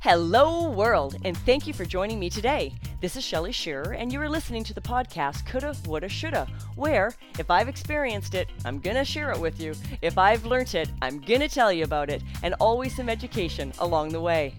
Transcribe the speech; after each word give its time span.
Hello, 0.00 0.70
world, 0.70 1.16
and 1.24 1.36
thank 1.38 1.66
you 1.66 1.74
for 1.74 1.84
joining 1.84 2.20
me 2.20 2.30
today. 2.30 2.72
This 3.00 3.16
is 3.16 3.24
Shelly 3.24 3.50
Shearer, 3.50 3.94
and 3.94 4.12
you 4.12 4.20
are 4.20 4.28
listening 4.28 4.62
to 4.62 4.72
the 4.72 4.80
podcast 4.80 5.44
Coulda, 5.44 5.74
Woulda, 5.86 6.08
Shoulda, 6.08 6.46
where 6.76 7.12
if 7.36 7.50
I've 7.50 7.68
experienced 7.68 8.36
it, 8.36 8.48
I'm 8.64 8.78
gonna 8.78 9.04
share 9.04 9.32
it 9.32 9.40
with 9.40 9.60
you. 9.60 9.74
If 10.00 10.16
I've 10.16 10.44
learnt 10.44 10.76
it, 10.76 10.88
I'm 11.02 11.18
gonna 11.18 11.48
tell 11.48 11.72
you 11.72 11.82
about 11.82 12.10
it, 12.10 12.22
and 12.44 12.54
always 12.60 12.94
some 12.94 13.08
education 13.08 13.72
along 13.80 14.10
the 14.10 14.20
way. 14.20 14.54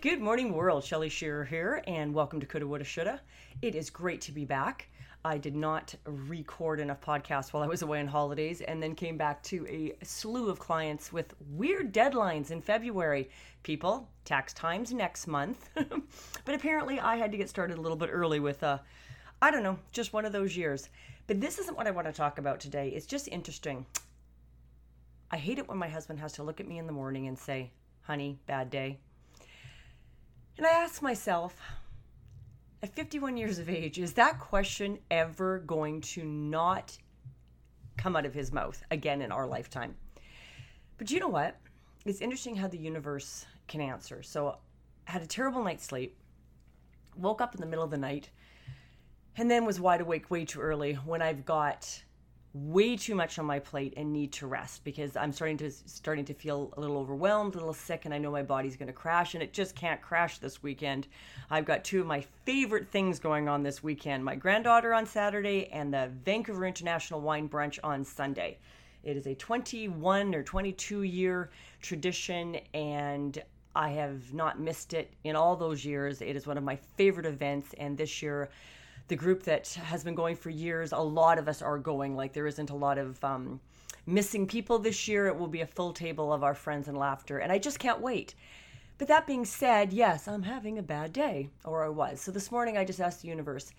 Good 0.00 0.20
morning, 0.20 0.52
world. 0.52 0.82
Shelly 0.82 1.08
Shearer 1.08 1.44
here, 1.44 1.84
and 1.86 2.12
welcome 2.12 2.40
to 2.40 2.46
Coulda, 2.46 2.66
Woulda, 2.66 2.84
Shoulda. 2.84 3.20
It 3.62 3.76
is 3.76 3.90
great 3.90 4.22
to 4.22 4.32
be 4.32 4.44
back. 4.44 4.88
I 5.26 5.38
did 5.38 5.56
not 5.56 5.94
record 6.04 6.80
enough 6.80 7.00
podcasts 7.00 7.52
while 7.52 7.62
I 7.62 7.66
was 7.66 7.80
away 7.80 7.98
on 7.98 8.06
holidays 8.06 8.60
and 8.60 8.82
then 8.82 8.94
came 8.94 9.16
back 9.16 9.42
to 9.44 9.66
a 9.66 10.04
slew 10.04 10.50
of 10.50 10.58
clients 10.58 11.14
with 11.14 11.32
weird 11.50 11.94
deadlines 11.94 12.50
in 12.50 12.60
February. 12.60 13.30
People, 13.62 14.06
tax 14.26 14.52
times 14.52 14.92
next 14.92 15.26
month. 15.26 15.70
but 15.74 16.54
apparently 16.54 17.00
I 17.00 17.16
had 17.16 17.32
to 17.32 17.38
get 17.38 17.48
started 17.48 17.78
a 17.78 17.80
little 17.80 17.96
bit 17.96 18.10
early 18.12 18.38
with, 18.38 18.62
uh, 18.62 18.78
I 19.40 19.50
don't 19.50 19.62
know, 19.62 19.78
just 19.92 20.12
one 20.12 20.26
of 20.26 20.32
those 20.32 20.58
years. 20.58 20.90
But 21.26 21.40
this 21.40 21.58
isn't 21.58 21.76
what 21.76 21.86
I 21.86 21.90
want 21.90 22.06
to 22.06 22.12
talk 22.12 22.36
about 22.38 22.60
today. 22.60 22.90
It's 22.90 23.06
just 23.06 23.26
interesting. 23.28 23.86
I 25.30 25.38
hate 25.38 25.58
it 25.58 25.66
when 25.66 25.78
my 25.78 25.88
husband 25.88 26.20
has 26.20 26.34
to 26.34 26.42
look 26.42 26.60
at 26.60 26.68
me 26.68 26.76
in 26.76 26.86
the 26.86 26.92
morning 26.92 27.28
and 27.28 27.38
say, 27.38 27.72
honey, 28.02 28.38
bad 28.46 28.68
day. 28.68 28.98
And 30.58 30.66
I 30.66 30.70
ask 30.70 31.00
myself, 31.00 31.56
at 32.84 32.94
51 32.94 33.38
years 33.38 33.58
of 33.58 33.70
age, 33.70 33.98
is 33.98 34.12
that 34.12 34.38
question 34.38 34.98
ever 35.10 35.60
going 35.60 36.02
to 36.02 36.22
not 36.22 36.94
come 37.96 38.14
out 38.14 38.26
of 38.26 38.34
his 38.34 38.52
mouth 38.52 38.82
again 38.90 39.22
in 39.22 39.32
our 39.32 39.46
lifetime? 39.46 39.94
But 40.98 41.10
you 41.10 41.18
know 41.18 41.28
what? 41.28 41.56
It's 42.04 42.20
interesting 42.20 42.54
how 42.54 42.68
the 42.68 42.76
universe 42.76 43.46
can 43.68 43.80
answer. 43.80 44.22
So 44.22 44.58
I 45.08 45.12
had 45.12 45.22
a 45.22 45.26
terrible 45.26 45.64
night's 45.64 45.86
sleep, 45.86 46.14
woke 47.16 47.40
up 47.40 47.54
in 47.54 47.62
the 47.62 47.66
middle 47.66 47.86
of 47.86 47.90
the 47.90 47.96
night, 47.96 48.28
and 49.38 49.50
then 49.50 49.64
was 49.64 49.80
wide 49.80 50.02
awake 50.02 50.30
way 50.30 50.44
too 50.44 50.60
early 50.60 50.92
when 50.92 51.22
I've 51.22 51.46
got 51.46 52.04
way 52.54 52.96
too 52.96 53.16
much 53.16 53.40
on 53.40 53.44
my 53.44 53.58
plate 53.58 53.92
and 53.96 54.12
need 54.12 54.32
to 54.32 54.46
rest 54.46 54.84
because 54.84 55.16
I'm 55.16 55.32
starting 55.32 55.56
to 55.58 55.70
starting 55.70 56.24
to 56.26 56.34
feel 56.34 56.72
a 56.76 56.80
little 56.80 56.96
overwhelmed, 56.98 57.56
a 57.56 57.58
little 57.58 57.74
sick, 57.74 58.04
and 58.04 58.14
I 58.14 58.18
know 58.18 58.30
my 58.30 58.44
body's 58.44 58.76
going 58.76 58.86
to 58.86 58.92
crash, 58.92 59.34
and 59.34 59.42
it 59.42 59.52
just 59.52 59.74
can't 59.74 60.00
crash 60.00 60.38
this 60.38 60.62
weekend. 60.62 61.08
I've 61.50 61.64
got 61.64 61.82
two 61.82 62.00
of 62.00 62.06
my 62.06 62.24
favorite 62.46 62.88
things 62.88 63.18
going 63.18 63.48
on 63.48 63.64
this 63.64 63.82
weekend: 63.82 64.24
my 64.24 64.36
granddaughter 64.36 64.94
on 64.94 65.04
Saturday 65.04 65.66
and 65.72 65.92
the 65.92 66.10
Vancouver 66.24 66.64
International 66.64 67.20
Wine 67.20 67.48
Brunch 67.48 67.80
on 67.82 68.04
Sunday. 68.04 68.58
It 69.02 69.16
is 69.16 69.26
a 69.26 69.34
21 69.34 70.34
or 70.34 70.44
22 70.44 71.02
year 71.02 71.50
tradition, 71.82 72.58
and 72.72 73.42
I 73.74 73.90
have 73.90 74.32
not 74.32 74.60
missed 74.60 74.94
it 74.94 75.12
in 75.24 75.34
all 75.34 75.56
those 75.56 75.84
years. 75.84 76.22
It 76.22 76.36
is 76.36 76.46
one 76.46 76.56
of 76.56 76.62
my 76.62 76.76
favorite 76.96 77.26
events, 77.26 77.74
and 77.78 77.98
this 77.98 78.22
year 78.22 78.48
the 79.08 79.16
group 79.16 79.42
that 79.44 79.68
has 79.68 80.02
been 80.02 80.14
going 80.14 80.36
for 80.36 80.50
years, 80.50 80.92
a 80.92 80.98
lot 80.98 81.38
of 81.38 81.48
us 81.48 81.62
are 81.62 81.78
going. 81.78 82.16
Like 82.16 82.32
there 82.32 82.46
isn't 82.46 82.70
a 82.70 82.76
lot 82.76 82.98
of 82.98 83.22
um, 83.22 83.60
missing 84.06 84.46
people 84.46 84.78
this 84.78 85.06
year. 85.08 85.26
It 85.26 85.38
will 85.38 85.48
be 85.48 85.60
a 85.60 85.66
full 85.66 85.92
table 85.92 86.32
of 86.32 86.42
our 86.42 86.54
friends 86.54 86.88
and 86.88 86.96
laughter, 86.96 87.38
and 87.38 87.52
I 87.52 87.58
just 87.58 87.78
can't 87.78 88.00
wait. 88.00 88.34
But 88.96 89.08
that 89.08 89.26
being 89.26 89.44
said, 89.44 89.92
yes, 89.92 90.28
I'm 90.28 90.42
having 90.42 90.78
a 90.78 90.82
bad 90.82 91.12
day, 91.12 91.50
or 91.64 91.84
I 91.84 91.88
was. 91.88 92.20
So 92.20 92.30
this 92.30 92.52
morning 92.52 92.78
I 92.78 92.84
just 92.84 93.00
asked 93.00 93.22
the 93.22 93.28
universe, 93.28 93.72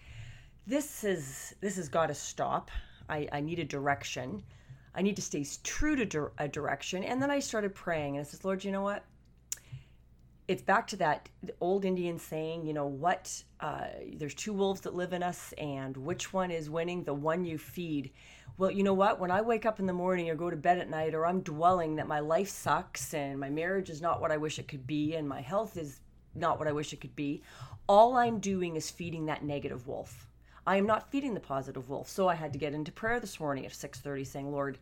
this 0.68 1.04
is 1.04 1.56
this 1.62 1.78
has 1.78 1.90
got 1.90 2.08
to 2.08 2.14
stop. 2.16 2.70
I, 3.08 3.28
I 3.32 3.40
need 3.40 3.60
a 3.60 3.66
direction. 3.66 4.44
I 4.94 5.02
need 5.02 5.16
to 5.16 5.22
stay 5.22 5.46
true 5.64 5.96
to 6.06 6.32
a 6.38 6.48
direction. 6.48 7.04
And 7.04 7.22
then 7.22 7.32
I 7.32 7.40
started 7.40 7.76
praying, 7.76 8.18
and 8.18 8.26
I 8.26 8.30
says, 8.30 8.44
Lord, 8.44 8.64
you 8.64 8.72
know 8.72 8.82
what? 8.82 9.04
It's 10.48 10.62
back 10.62 10.88
to 10.88 10.96
that 10.98 11.30
old 11.60 11.86
Indian 11.86 12.20
saying, 12.20 12.66
you 12.66 12.74
know, 12.74 12.86
what, 12.86 13.44
uh, 13.60 13.88
there's 14.14 14.36
two 14.36 14.54
wolves 14.54 14.82
that 14.82 14.94
live 14.94 15.14
in 15.14 15.24
us, 15.24 15.54
and 15.58 15.98
which 15.98 16.32
one 16.34 16.52
is 16.52 16.70
winning? 16.70 17.04
The 17.04 17.14
one 17.14 17.46
you 17.46 17.58
feed. 17.58 18.12
Well, 18.58 18.72
you 18.72 18.84
know 18.84 18.94
what? 18.94 19.20
When 19.20 19.32
I 19.32 19.42
wake 19.42 19.66
up 19.66 19.80
in 19.80 19.86
the 19.86 19.94
morning 19.94 20.30
or 20.30 20.36
go 20.36 20.50
to 20.50 20.56
bed 20.56 20.78
at 20.78 20.90
night, 20.90 21.16
or 21.16 21.26
I'm 21.26 21.42
dwelling 21.42 21.96
that 21.96 22.08
my 22.08 22.20
life 22.20 22.50
sucks 22.50 23.14
and 23.14 23.40
my 23.40 23.50
marriage 23.50 23.90
is 23.90 24.02
not 24.02 24.22
what 24.22 24.32
I 24.32 24.38
wish 24.38 24.60
it 24.60 24.68
could 24.68 24.86
be, 24.86 25.16
and 25.16 25.28
my 25.28 25.42
health 25.42 25.78
is 25.78 26.00
not 26.36 26.60
what 26.60 26.68
I 26.68 26.72
wish 26.72 26.94
it 26.94 27.02
could 27.02 27.16
be, 27.16 27.42
all 27.88 28.16
I'm 28.16 28.40
doing 28.40 28.76
is 28.76 28.92
feeding 28.92 29.26
that 29.26 29.44
negative 29.44 29.88
wolf. 29.88 30.30
I 30.68 30.78
am 30.78 30.86
not 30.86 31.12
feeding 31.12 31.34
the 31.34 31.40
positive 31.40 31.90
wolf. 31.90 32.10
So 32.10 32.28
I 32.28 32.36
had 32.36 32.54
to 32.54 32.60
get 32.60 32.74
into 32.74 32.92
prayer 32.92 33.20
this 33.20 33.40
morning 33.40 33.66
at 33.66 33.74
6:30 33.74 34.24
saying, 34.24 34.52
"Lord, 34.52 34.80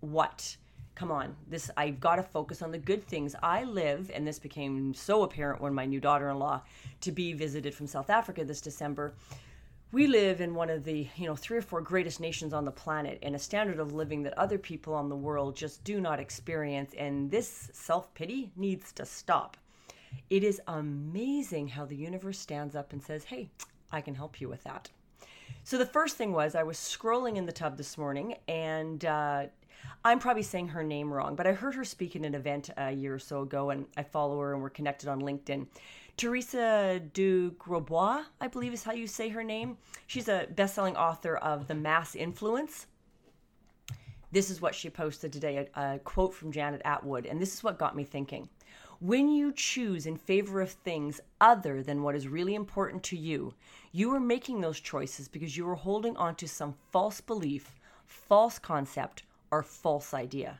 what? 0.00 0.56
Come 1.02 1.10
on 1.10 1.34
this 1.48 1.68
i've 1.76 1.98
got 1.98 2.14
to 2.14 2.22
focus 2.22 2.62
on 2.62 2.70
the 2.70 2.78
good 2.78 3.04
things. 3.08 3.34
I 3.42 3.64
live 3.64 4.08
and 4.14 4.24
this 4.24 4.38
became 4.38 4.94
so 4.94 5.24
apparent 5.24 5.60
when 5.60 5.74
my 5.74 5.84
new 5.84 5.98
daughter-in-law 5.98 6.62
to 7.00 7.10
be 7.10 7.32
visited 7.32 7.74
from 7.74 7.88
south 7.88 8.08
africa 8.08 8.44
this 8.44 8.60
december. 8.60 9.14
We 9.90 10.06
live 10.06 10.40
in 10.40 10.54
one 10.54 10.70
of 10.70 10.84
the 10.84 11.08
you 11.16 11.26
know 11.26 11.34
three 11.34 11.58
or 11.58 11.62
four 11.62 11.80
greatest 11.80 12.20
nations 12.20 12.52
on 12.52 12.64
the 12.64 12.70
planet 12.70 13.18
and 13.22 13.34
a 13.34 13.38
standard 13.40 13.80
of 13.80 13.92
living 13.92 14.22
that 14.22 14.38
other 14.38 14.58
people 14.58 14.94
on 14.94 15.08
the 15.08 15.16
world 15.16 15.56
just 15.56 15.82
do 15.82 16.00
not 16.00 16.20
experience 16.20 16.94
and 16.96 17.28
this 17.32 17.68
self-pity 17.72 18.52
needs 18.54 18.92
to 18.92 19.04
stop. 19.04 19.56
It 20.30 20.44
is 20.44 20.60
amazing 20.68 21.66
how 21.66 21.84
the 21.84 21.96
universe 21.96 22.38
stands 22.38 22.76
up 22.76 22.92
and 22.92 23.02
says 23.02 23.24
hey 23.24 23.50
i 23.90 24.00
can 24.00 24.14
help 24.14 24.40
you 24.40 24.48
with 24.48 24.62
that. 24.62 24.88
So 25.64 25.78
the 25.78 25.86
first 25.86 26.16
thing 26.16 26.30
was 26.30 26.54
I 26.54 26.62
was 26.62 26.76
scrolling 26.76 27.36
in 27.36 27.46
the 27.46 27.52
tub 27.52 27.76
this 27.76 27.98
morning 27.98 28.36
and 28.46 29.04
uh, 29.04 29.46
I'm 30.04 30.18
probably 30.18 30.42
saying 30.42 30.68
her 30.68 30.82
name 30.82 31.12
wrong, 31.12 31.36
but 31.36 31.46
I 31.46 31.52
heard 31.52 31.74
her 31.74 31.84
speak 31.84 32.16
at 32.16 32.24
an 32.24 32.34
event 32.34 32.70
a 32.76 32.90
year 32.90 33.14
or 33.14 33.18
so 33.18 33.42
ago, 33.42 33.70
and 33.70 33.86
I 33.96 34.02
follow 34.02 34.38
her 34.40 34.52
and 34.52 34.62
we're 34.62 34.70
connected 34.70 35.08
on 35.08 35.20
LinkedIn. 35.20 35.66
Teresa 36.16 37.00
du 37.14 37.52
Grosbois, 37.52 38.24
I 38.40 38.48
believe 38.48 38.72
is 38.72 38.84
how 38.84 38.92
you 38.92 39.06
say 39.06 39.28
her 39.28 39.42
name. 39.42 39.78
She's 40.06 40.28
a 40.28 40.46
best-selling 40.54 40.96
author 40.96 41.36
of 41.36 41.68
The 41.68 41.74
Mass 41.74 42.14
Influence. 42.14 42.86
This 44.30 44.50
is 44.50 44.60
what 44.60 44.74
she 44.74 44.90
posted 44.90 45.32
today, 45.32 45.68
a, 45.74 45.94
a 45.94 45.98
quote 46.00 46.34
from 46.34 46.52
Janet 46.52 46.82
Attwood, 46.84 47.30
and 47.30 47.40
this 47.40 47.54
is 47.54 47.62
what 47.62 47.78
got 47.78 47.94
me 47.94 48.04
thinking. 48.04 48.48
When 49.00 49.28
you 49.28 49.52
choose 49.52 50.06
in 50.06 50.16
favor 50.16 50.60
of 50.60 50.70
things 50.70 51.20
other 51.40 51.82
than 51.82 52.02
what 52.02 52.14
is 52.14 52.28
really 52.28 52.54
important 52.54 53.02
to 53.04 53.16
you, 53.16 53.52
you 53.90 54.14
are 54.14 54.20
making 54.20 54.60
those 54.60 54.80
choices 54.80 55.28
because 55.28 55.56
you 55.56 55.68
are 55.68 55.74
holding 55.74 56.16
on 56.16 56.34
to 56.36 56.46
some 56.46 56.74
false 56.92 57.20
belief, 57.20 57.80
false 58.06 58.58
concept, 58.58 59.24
or 59.52 59.62
false 59.62 60.12
idea. 60.14 60.58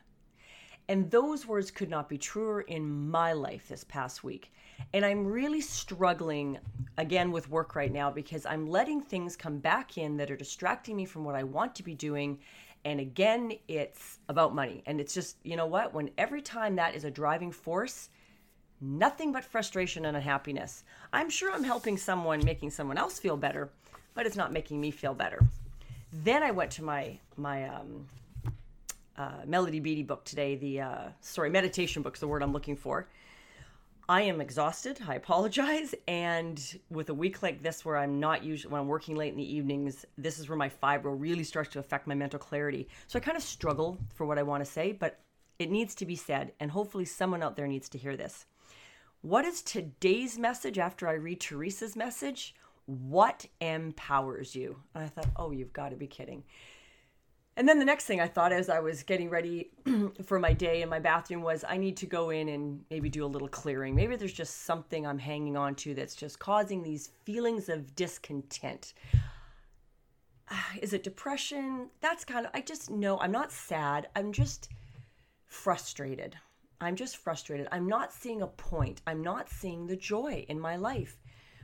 And 0.87 1.09
those 1.09 1.47
words 1.47 1.71
could 1.71 1.89
not 1.89 2.07
be 2.09 2.17
truer 2.17 2.61
in 2.61 3.09
my 3.09 3.33
life 3.33 3.67
this 3.67 3.83
past 3.83 4.23
week. 4.23 4.53
And 4.93 5.05
I'm 5.05 5.25
really 5.25 5.61
struggling 5.61 6.59
again 6.97 7.31
with 7.31 7.49
work 7.49 7.75
right 7.75 7.91
now 7.91 8.11
because 8.11 8.45
I'm 8.45 8.67
letting 8.67 9.01
things 9.01 9.35
come 9.35 9.57
back 9.59 9.97
in 9.97 10.17
that 10.17 10.29
are 10.29 10.35
distracting 10.35 10.95
me 10.95 11.05
from 11.05 11.23
what 11.23 11.35
I 11.35 11.43
want 11.43 11.73
to 11.75 11.83
be 11.83 11.95
doing. 11.95 12.39
And 12.85 12.99
again, 12.99 13.53
it's 13.67 14.19
about 14.27 14.53
money. 14.53 14.83
And 14.85 14.99
it's 14.99 15.13
just, 15.13 15.37
you 15.43 15.55
know 15.55 15.65
what? 15.65 15.93
When 15.93 16.09
every 16.17 16.41
time 16.41 16.75
that 16.75 16.95
is 16.95 17.05
a 17.05 17.11
driving 17.11 17.51
force, 17.51 18.09
nothing 18.81 19.31
but 19.31 19.45
frustration 19.45 20.05
and 20.05 20.17
unhappiness. 20.17 20.83
I'm 21.13 21.29
sure 21.29 21.53
I'm 21.53 21.63
helping 21.63 21.97
someone, 21.97 22.43
making 22.43 22.71
someone 22.71 22.97
else 22.97 23.19
feel 23.19 23.37
better, 23.37 23.69
but 24.13 24.25
it's 24.25 24.35
not 24.35 24.51
making 24.51 24.81
me 24.81 24.91
feel 24.91 25.13
better. 25.13 25.39
Then 26.11 26.43
I 26.43 26.51
went 26.51 26.71
to 26.71 26.83
my 26.83 27.17
my 27.37 27.67
um, 27.67 28.07
uh, 29.17 29.41
Melody 29.45 29.79
Beattie 29.79 30.03
book 30.03 30.23
today. 30.23 30.55
The 30.55 30.81
uh, 30.81 31.07
sorry, 31.21 31.49
meditation 31.49 32.01
book's 32.01 32.19
the 32.19 32.27
word 32.27 32.43
I'm 32.43 32.53
looking 32.53 32.75
for. 32.75 33.07
I 34.09 34.23
am 34.23 34.41
exhausted. 34.41 34.99
I 35.07 35.15
apologize. 35.15 35.95
And 36.07 36.61
with 36.89 37.09
a 37.09 37.13
week 37.13 37.41
like 37.41 37.63
this, 37.63 37.85
where 37.85 37.97
I'm 37.97 38.19
not 38.19 38.43
usually 38.43 38.71
when 38.71 38.81
I'm 38.81 38.87
working 38.87 39.15
late 39.15 39.31
in 39.31 39.37
the 39.37 39.55
evenings, 39.55 40.05
this 40.17 40.39
is 40.39 40.49
where 40.49 40.57
my 40.57 40.69
fibro 40.69 41.15
really 41.17 41.43
starts 41.43 41.69
to 41.71 41.79
affect 41.79 42.05
my 42.05 42.15
mental 42.15 42.39
clarity. 42.39 42.89
So 43.07 43.17
I 43.17 43.21
kind 43.21 43.37
of 43.37 43.43
struggle 43.43 43.97
for 44.13 44.25
what 44.25 44.37
I 44.37 44.43
want 44.43 44.63
to 44.63 44.69
say, 44.69 44.91
but 44.91 45.19
it 45.59 45.71
needs 45.71 45.95
to 45.95 46.05
be 46.05 46.15
said, 46.15 46.51
and 46.59 46.69
hopefully 46.71 47.05
someone 47.05 47.43
out 47.43 47.55
there 47.55 47.67
needs 47.67 47.87
to 47.89 47.97
hear 47.97 48.17
this. 48.17 48.45
What 49.21 49.45
is 49.45 49.61
today's 49.61 50.37
message 50.37 50.77
after 50.77 51.07
I 51.07 51.13
read 51.13 51.39
Teresa's 51.39 51.95
message? 51.95 52.55
What 52.85 53.45
empowers 53.61 54.53
you? 54.53 54.75
And 54.93 55.05
I 55.05 55.07
thought, 55.07 55.29
oh, 55.37 55.51
you've 55.51 55.71
got 55.71 55.89
to 55.89 55.95
be 55.95 56.07
kidding. 56.07 56.43
And 57.55 57.69
then 57.69 57.77
the 57.77 57.85
next 57.85 58.05
thing 58.05 58.19
I 58.19 58.27
thought 58.27 58.51
as 58.51 58.67
I 58.67 58.79
was 58.79 59.03
getting 59.03 59.29
ready 59.29 59.69
for 60.25 60.39
my 60.39 60.53
day 60.53 60.81
in 60.81 60.89
my 60.89 60.99
bathroom 60.99 61.43
was 61.43 61.63
I 61.67 61.77
need 61.77 61.97
to 61.97 62.07
go 62.07 62.31
in 62.31 62.49
and 62.49 62.83
maybe 62.89 63.09
do 63.09 63.23
a 63.23 63.27
little 63.27 63.47
clearing. 63.47 63.93
Maybe 63.93 64.15
there's 64.15 64.33
just 64.33 64.63
something 64.63 65.05
I'm 65.05 65.19
hanging 65.19 65.55
on 65.55 65.75
to 65.75 65.93
that's 65.93 66.15
just 66.15 66.39
causing 66.39 66.81
these 66.81 67.11
feelings 67.25 67.69
of 67.69 67.95
discontent. 67.95 68.93
Ah, 70.49 70.71
is 70.81 70.93
it 70.93 71.03
depression? 71.03 71.89
That's 72.01 72.25
kind 72.25 72.47
of, 72.47 72.51
I 72.55 72.61
just 72.61 72.89
know 72.89 73.19
I'm 73.19 73.31
not 73.31 73.51
sad. 73.51 74.07
I'm 74.15 74.31
just 74.31 74.69
frustrated. 75.45 76.35
I'm 76.81 76.95
just 76.95 77.17
frustrated. 77.17 77.67
I'm 77.71 77.87
not 77.87 78.11
seeing 78.11 78.41
a 78.41 78.47
point. 78.47 79.01
I'm 79.05 79.21
not 79.21 79.49
seeing 79.49 79.85
the 79.85 79.95
joy 79.95 80.45
in 80.49 80.59
my 80.59 80.75
life. 80.75 81.22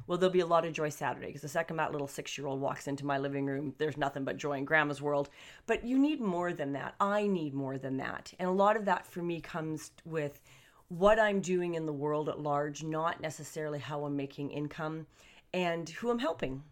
Well, 0.09 0.17
there'll 0.17 0.33
be 0.33 0.39
a 0.39 0.45
lot 0.47 0.65
of 0.65 0.73
joy 0.73 0.89
Saturday 0.89 1.27
because 1.27 1.43
the 1.43 1.47
second 1.47 1.77
that 1.77 1.91
little 1.91 2.07
six 2.07 2.35
year 2.35 2.47
old 2.47 2.59
walks 2.59 2.87
into 2.87 3.05
my 3.05 3.19
living 3.19 3.45
room, 3.45 3.75
there's 3.77 3.95
nothing 3.95 4.23
but 4.23 4.37
joy 4.37 4.53
in 4.53 4.65
grandma's 4.65 5.03
world. 5.03 5.29
But 5.67 5.85
you 5.85 5.99
need 5.99 6.19
more 6.19 6.51
than 6.51 6.73
that. 6.73 6.95
I 6.99 7.27
need 7.27 7.53
more 7.53 7.77
than 7.77 7.97
that. 7.97 8.33
And 8.39 8.49
a 8.49 8.51
lot 8.51 8.75
of 8.75 8.85
that 8.85 9.05
for 9.05 9.21
me 9.21 9.39
comes 9.39 9.91
with 10.05 10.41
what 10.87 11.19
I'm 11.19 11.41
doing 11.41 11.75
in 11.75 11.85
the 11.85 11.93
world 11.93 12.27
at 12.27 12.39
large, 12.39 12.81
not 12.81 13.21
necessarily 13.21 13.77
how 13.77 14.03
I'm 14.03 14.15
making 14.15 14.49
income 14.49 15.05
and 15.53 15.87
who 15.87 16.09
I'm 16.09 16.17
helping. 16.17 16.63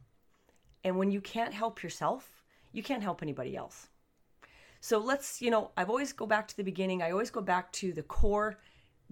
And 0.83 0.97
when 0.97 1.11
you 1.11 1.21
can't 1.21 1.53
help 1.53 1.83
yourself, 1.83 2.43
you 2.71 2.81
can't 2.81 3.03
help 3.03 3.21
anybody 3.21 3.55
else. 3.55 3.89
So 4.79 4.97
let's, 4.97 5.43
you 5.43 5.51
know, 5.51 5.69
I've 5.77 5.91
always 5.91 6.11
go 6.11 6.25
back 6.25 6.47
to 6.47 6.57
the 6.57 6.63
beginning. 6.63 7.03
I 7.03 7.11
always 7.11 7.29
go 7.29 7.41
back 7.41 7.71
to 7.73 7.93
the 7.93 8.01
core 8.01 8.57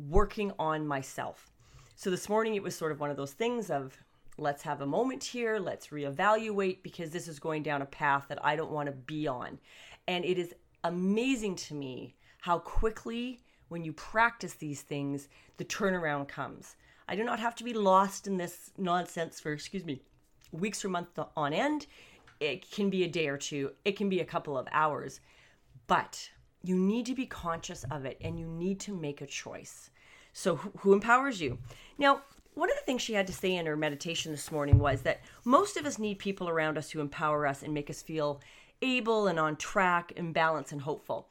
working 0.09 0.51
on 0.57 0.87
myself. 0.87 1.51
So 1.95 2.09
this 2.09 2.27
morning 2.27 2.55
it 2.55 2.63
was 2.63 2.75
sort 2.75 2.91
of 2.91 2.99
one 2.99 3.11
of 3.11 3.17
those 3.17 3.33
things 3.33 3.69
of 3.69 3.95
let's 4.37 4.63
have 4.63 4.81
a 4.81 4.85
moment 4.85 5.23
here, 5.23 5.59
let's 5.59 5.87
reevaluate 5.87 6.83
because 6.83 7.11
this 7.11 7.27
is 7.27 7.39
going 7.39 7.63
down 7.63 7.81
a 7.81 7.85
path 7.85 8.25
that 8.29 8.43
I 8.43 8.55
don't 8.55 8.71
want 8.71 8.87
to 8.87 8.91
be 8.91 9.27
on. 9.27 9.59
And 10.07 10.25
it 10.25 10.37
is 10.37 10.53
amazing 10.83 11.55
to 11.55 11.73
me 11.73 12.15
how 12.41 12.59
quickly 12.59 13.41
when 13.69 13.83
you 13.83 13.93
practice 13.93 14.53
these 14.53 14.81
things, 14.81 15.27
the 15.57 15.65
turnaround 15.65 16.27
comes. 16.27 16.75
I 17.07 17.15
do 17.15 17.23
not 17.23 17.39
have 17.39 17.55
to 17.55 17.63
be 17.63 17.73
lost 17.73 18.27
in 18.27 18.37
this 18.37 18.71
nonsense 18.77 19.39
for, 19.39 19.51
excuse 19.51 19.85
me, 19.85 20.01
weeks 20.51 20.83
or 20.83 20.89
months 20.89 21.19
on 21.35 21.53
end. 21.53 21.87
It 22.39 22.69
can 22.69 22.89
be 22.89 23.03
a 23.03 23.07
day 23.07 23.27
or 23.27 23.37
two, 23.37 23.71
it 23.85 23.95
can 23.95 24.09
be 24.09 24.19
a 24.19 24.25
couple 24.25 24.57
of 24.57 24.67
hours, 24.71 25.21
but 25.87 26.29
you 26.63 26.75
need 26.75 27.05
to 27.05 27.15
be 27.15 27.25
conscious 27.25 27.85
of 27.91 28.05
it 28.05 28.17
and 28.21 28.39
you 28.39 28.47
need 28.47 28.79
to 28.81 28.95
make 28.95 29.21
a 29.21 29.27
choice. 29.27 29.89
So, 30.33 30.57
who 30.79 30.91
empowers 30.91 31.39
you? 31.39 31.59
Now, 31.97 32.23
one 32.55 32.69
of 32.69 32.75
the 32.77 32.83
things 32.83 33.01
she 33.01 33.13
had 33.13 33.27
to 33.27 33.33
say 33.33 33.55
in 33.55 33.65
her 33.65 33.75
meditation 33.75 34.31
this 34.31 34.51
morning 34.51 34.79
was 34.79 35.01
that 35.01 35.21
most 35.43 35.77
of 35.77 35.85
us 35.85 35.99
need 35.99 36.19
people 36.19 36.49
around 36.49 36.77
us 36.77 36.89
who 36.89 37.01
empower 37.01 37.45
us 37.45 37.61
and 37.61 37.73
make 37.73 37.89
us 37.89 38.01
feel 38.01 38.41
able 38.81 39.27
and 39.27 39.37
on 39.37 39.57
track 39.57 40.13
and 40.17 40.33
balanced 40.33 40.71
and 40.71 40.81
hopeful. 40.81 41.27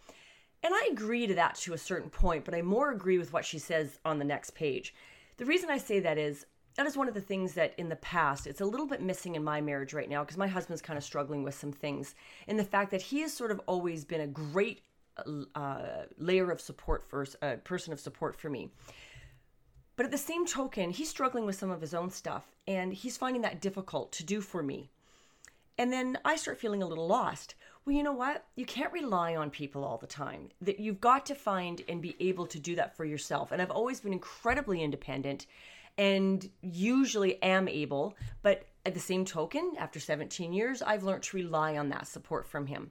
And 0.63 0.73
I 0.75 0.89
agree 0.91 1.27
to 1.27 1.35
that 1.35 1.57
to 1.57 1.75
a 1.75 1.79
certain 1.79 2.11
point, 2.11 2.45
but 2.45 2.55
I 2.55 2.63
more 2.63 2.91
agree 2.91 3.19
with 3.19 3.33
what 3.33 3.45
she 3.45 3.59
says 3.59 3.99
on 4.05 4.19
the 4.19 4.25
next 4.25 4.55
page. 4.55 4.95
The 5.37 5.45
reason 5.45 5.71
I 5.71 5.79
say 5.79 5.99
that 6.01 6.19
is 6.19 6.47
that 6.77 6.87
is 6.87 6.97
one 6.97 7.07
of 7.07 7.15
the 7.15 7.21
things 7.21 7.55
that 7.55 7.73
in 7.79 7.89
the 7.89 7.97
past 7.97 8.47
it's 8.47 8.61
a 8.61 8.65
little 8.65 8.87
bit 8.87 9.01
missing 9.01 9.37
in 9.37 9.45
my 9.45 9.61
marriage 9.61 9.95
right 9.95 10.09
now 10.09 10.25
because 10.25 10.37
my 10.37 10.49
husband's 10.49 10.83
kind 10.83 10.97
of 10.97 11.05
struggling 11.05 11.45
with 11.45 11.55
some 11.55 11.73
things 11.73 12.17
in 12.49 12.57
the 12.57 12.65
fact 12.65 12.91
that 12.91 13.01
he 13.01 13.21
has 13.21 13.33
sort 13.33 13.53
of 13.53 13.61
always 13.67 14.05
been 14.05 14.23
a 14.23 14.27
great 14.27 14.81
uh, 15.55 15.79
layer 16.19 16.51
of 16.51 16.61
support 16.61 17.09
for 17.09 17.25
a 17.43 17.47
uh, 17.47 17.57
person 17.59 17.93
of 17.93 18.01
support 18.01 18.35
for 18.35 18.51
me 18.51 18.71
but 19.97 20.07
at 20.07 20.13
the 20.13 20.19
same 20.19 20.47
token 20.47 20.91
he's 20.91 21.09
struggling 21.09 21.47
with 21.47 21.57
some 21.57 21.71
of 21.71 21.81
his 21.81 21.95
own 21.95 22.11
stuff 22.11 22.45
and 22.67 22.93
he's 22.93 23.17
finding 23.17 23.43
that 23.43 23.61
difficult 23.61 24.13
to 24.13 24.25
do 24.25 24.41
for 24.41 24.63
me 24.63 24.91
and 25.79 25.93
then 25.93 26.19
i 26.25 26.37
start 26.37 26.59
feeling 26.59 26.83
a 26.83 26.87
little 26.87 27.07
lost 27.07 27.55
well, 27.85 27.95
you 27.95 28.03
know 28.03 28.13
what? 28.13 28.47
You 28.57 28.65
can't 28.65 28.93
rely 28.93 29.37
on 29.37 29.51
people 29.51 29.85
all 29.85 29.99
the 29.99 30.07
time. 30.07 30.49
That 30.63 30.81
you've 30.81 31.01
got 31.01 31.27
to 31.27 31.35
find 31.35 31.83
and 31.89 32.01
be 32.01 32.17
able 32.19 32.47
to 32.47 32.59
do 32.59 32.75
that 32.77 32.97
for 32.97 33.05
yourself. 33.05 33.53
And 33.53 33.61
I've 33.61 33.71
always 33.71 34.01
been 34.01 34.15
incredibly 34.15 34.83
independent 34.83 35.47
and 35.99 36.49
usually 36.63 37.43
am 37.43 37.69
able, 37.69 38.17
but 38.43 38.67
at 38.87 38.95
the 38.95 39.01
same 39.01 39.25
token, 39.25 39.75
after 39.79 40.01
17 40.01 40.53
years, 40.53 40.83
I've 40.83 41.05
learned 41.05 41.23
to 41.25 41.37
rely 41.37 41.77
on 41.77 41.91
that 41.91 42.07
support 42.07 42.47
from 42.47 42.67
him. 42.67 42.91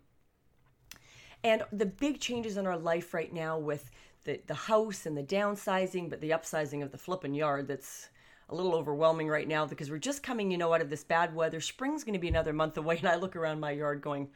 And 1.44 1.64
the 1.74 1.86
big 1.86 2.20
changes 2.20 2.56
in 2.56 2.66
our 2.66 2.78
life 2.78 3.14
right 3.14 3.34
now 3.34 3.58
with 3.58 3.92
the, 4.24 4.42
the 4.48 4.54
house 4.54 5.06
and 5.06 5.18
the 5.18 5.24
downsizing, 5.24 6.10
but 6.10 6.22
the 6.22 6.32
upsizing 6.32 6.84
of 6.84 6.92
the 6.92 6.98
flipping 6.98 7.34
yard 7.34 7.68
that's 7.68 8.10
a 8.50 8.56
little 8.56 8.76
overwhelming 8.76 9.28
right 9.28 9.48
now 9.48 9.66
because 9.66 9.90
we're 9.90 9.98
just 9.98 10.24
coming, 10.24 10.52
you 10.52 10.58
know, 10.58 10.74
out 10.74 10.82
of 10.82 10.90
this 10.90 11.04
bad 11.04 11.34
weather. 11.34 11.60
Spring's 11.60 12.04
going 12.04 12.14
to 12.14 12.20
be 12.20 12.28
another 12.28 12.54
month 12.54 12.78
away, 12.78 12.98
and 12.98 13.08
I 13.08 13.16
look 13.16 13.36
around 13.36 13.60
my 13.60 13.72
yard 13.72 14.02
going, 14.02 14.30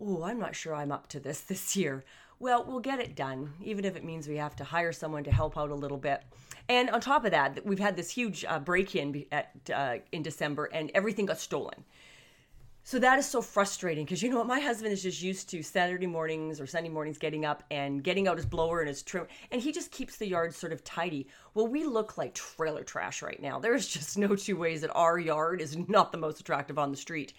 oh, 0.00 0.22
I'm 0.24 0.38
not 0.38 0.56
sure 0.56 0.74
I'm 0.74 0.92
up 0.92 1.08
to 1.08 1.20
this 1.20 1.40
this 1.42 1.76
year. 1.76 2.04
Well, 2.38 2.64
we'll 2.66 2.80
get 2.80 3.00
it 3.00 3.16
done, 3.16 3.54
even 3.62 3.86
if 3.86 3.96
it 3.96 4.04
means 4.04 4.28
we 4.28 4.36
have 4.36 4.56
to 4.56 4.64
hire 4.64 4.92
someone 4.92 5.24
to 5.24 5.30
help 5.30 5.56
out 5.56 5.70
a 5.70 5.74
little 5.74 5.96
bit. 5.96 6.22
And 6.68 6.90
on 6.90 7.00
top 7.00 7.24
of 7.24 7.30
that, 7.30 7.64
we've 7.64 7.78
had 7.78 7.96
this 7.96 8.10
huge 8.10 8.44
uh, 8.46 8.58
break-in 8.58 9.24
at 9.32 9.52
uh, 9.72 9.98
in 10.12 10.22
December, 10.22 10.66
and 10.66 10.90
everything 10.94 11.26
got 11.26 11.38
stolen. 11.38 11.84
So 12.86 13.00
that 13.00 13.18
is 13.18 13.26
so 13.26 13.42
frustrating 13.42 14.04
because 14.04 14.22
you 14.22 14.30
know 14.30 14.36
what? 14.36 14.46
My 14.46 14.60
husband 14.60 14.92
is 14.92 15.02
just 15.02 15.20
used 15.20 15.48
to 15.50 15.60
Saturday 15.60 16.06
mornings 16.06 16.60
or 16.60 16.68
Sunday 16.68 16.88
mornings 16.88 17.18
getting 17.18 17.44
up 17.44 17.64
and 17.72 18.00
getting 18.00 18.28
out 18.28 18.36
his 18.36 18.46
blower 18.46 18.78
and 18.78 18.86
his 18.86 19.02
trim, 19.02 19.26
and 19.50 19.60
he 19.60 19.72
just 19.72 19.90
keeps 19.90 20.18
the 20.18 20.28
yard 20.28 20.54
sort 20.54 20.72
of 20.72 20.84
tidy. 20.84 21.26
Well, 21.54 21.66
we 21.66 21.82
look 21.82 22.16
like 22.16 22.32
trailer 22.32 22.84
trash 22.84 23.22
right 23.22 23.42
now. 23.42 23.58
There's 23.58 23.88
just 23.88 24.16
no 24.16 24.36
two 24.36 24.56
ways 24.56 24.82
that 24.82 24.94
our 24.94 25.18
yard 25.18 25.60
is 25.60 25.76
not 25.88 26.12
the 26.12 26.18
most 26.18 26.38
attractive 26.38 26.78
on 26.78 26.92
the 26.92 26.96
street. 26.96 27.32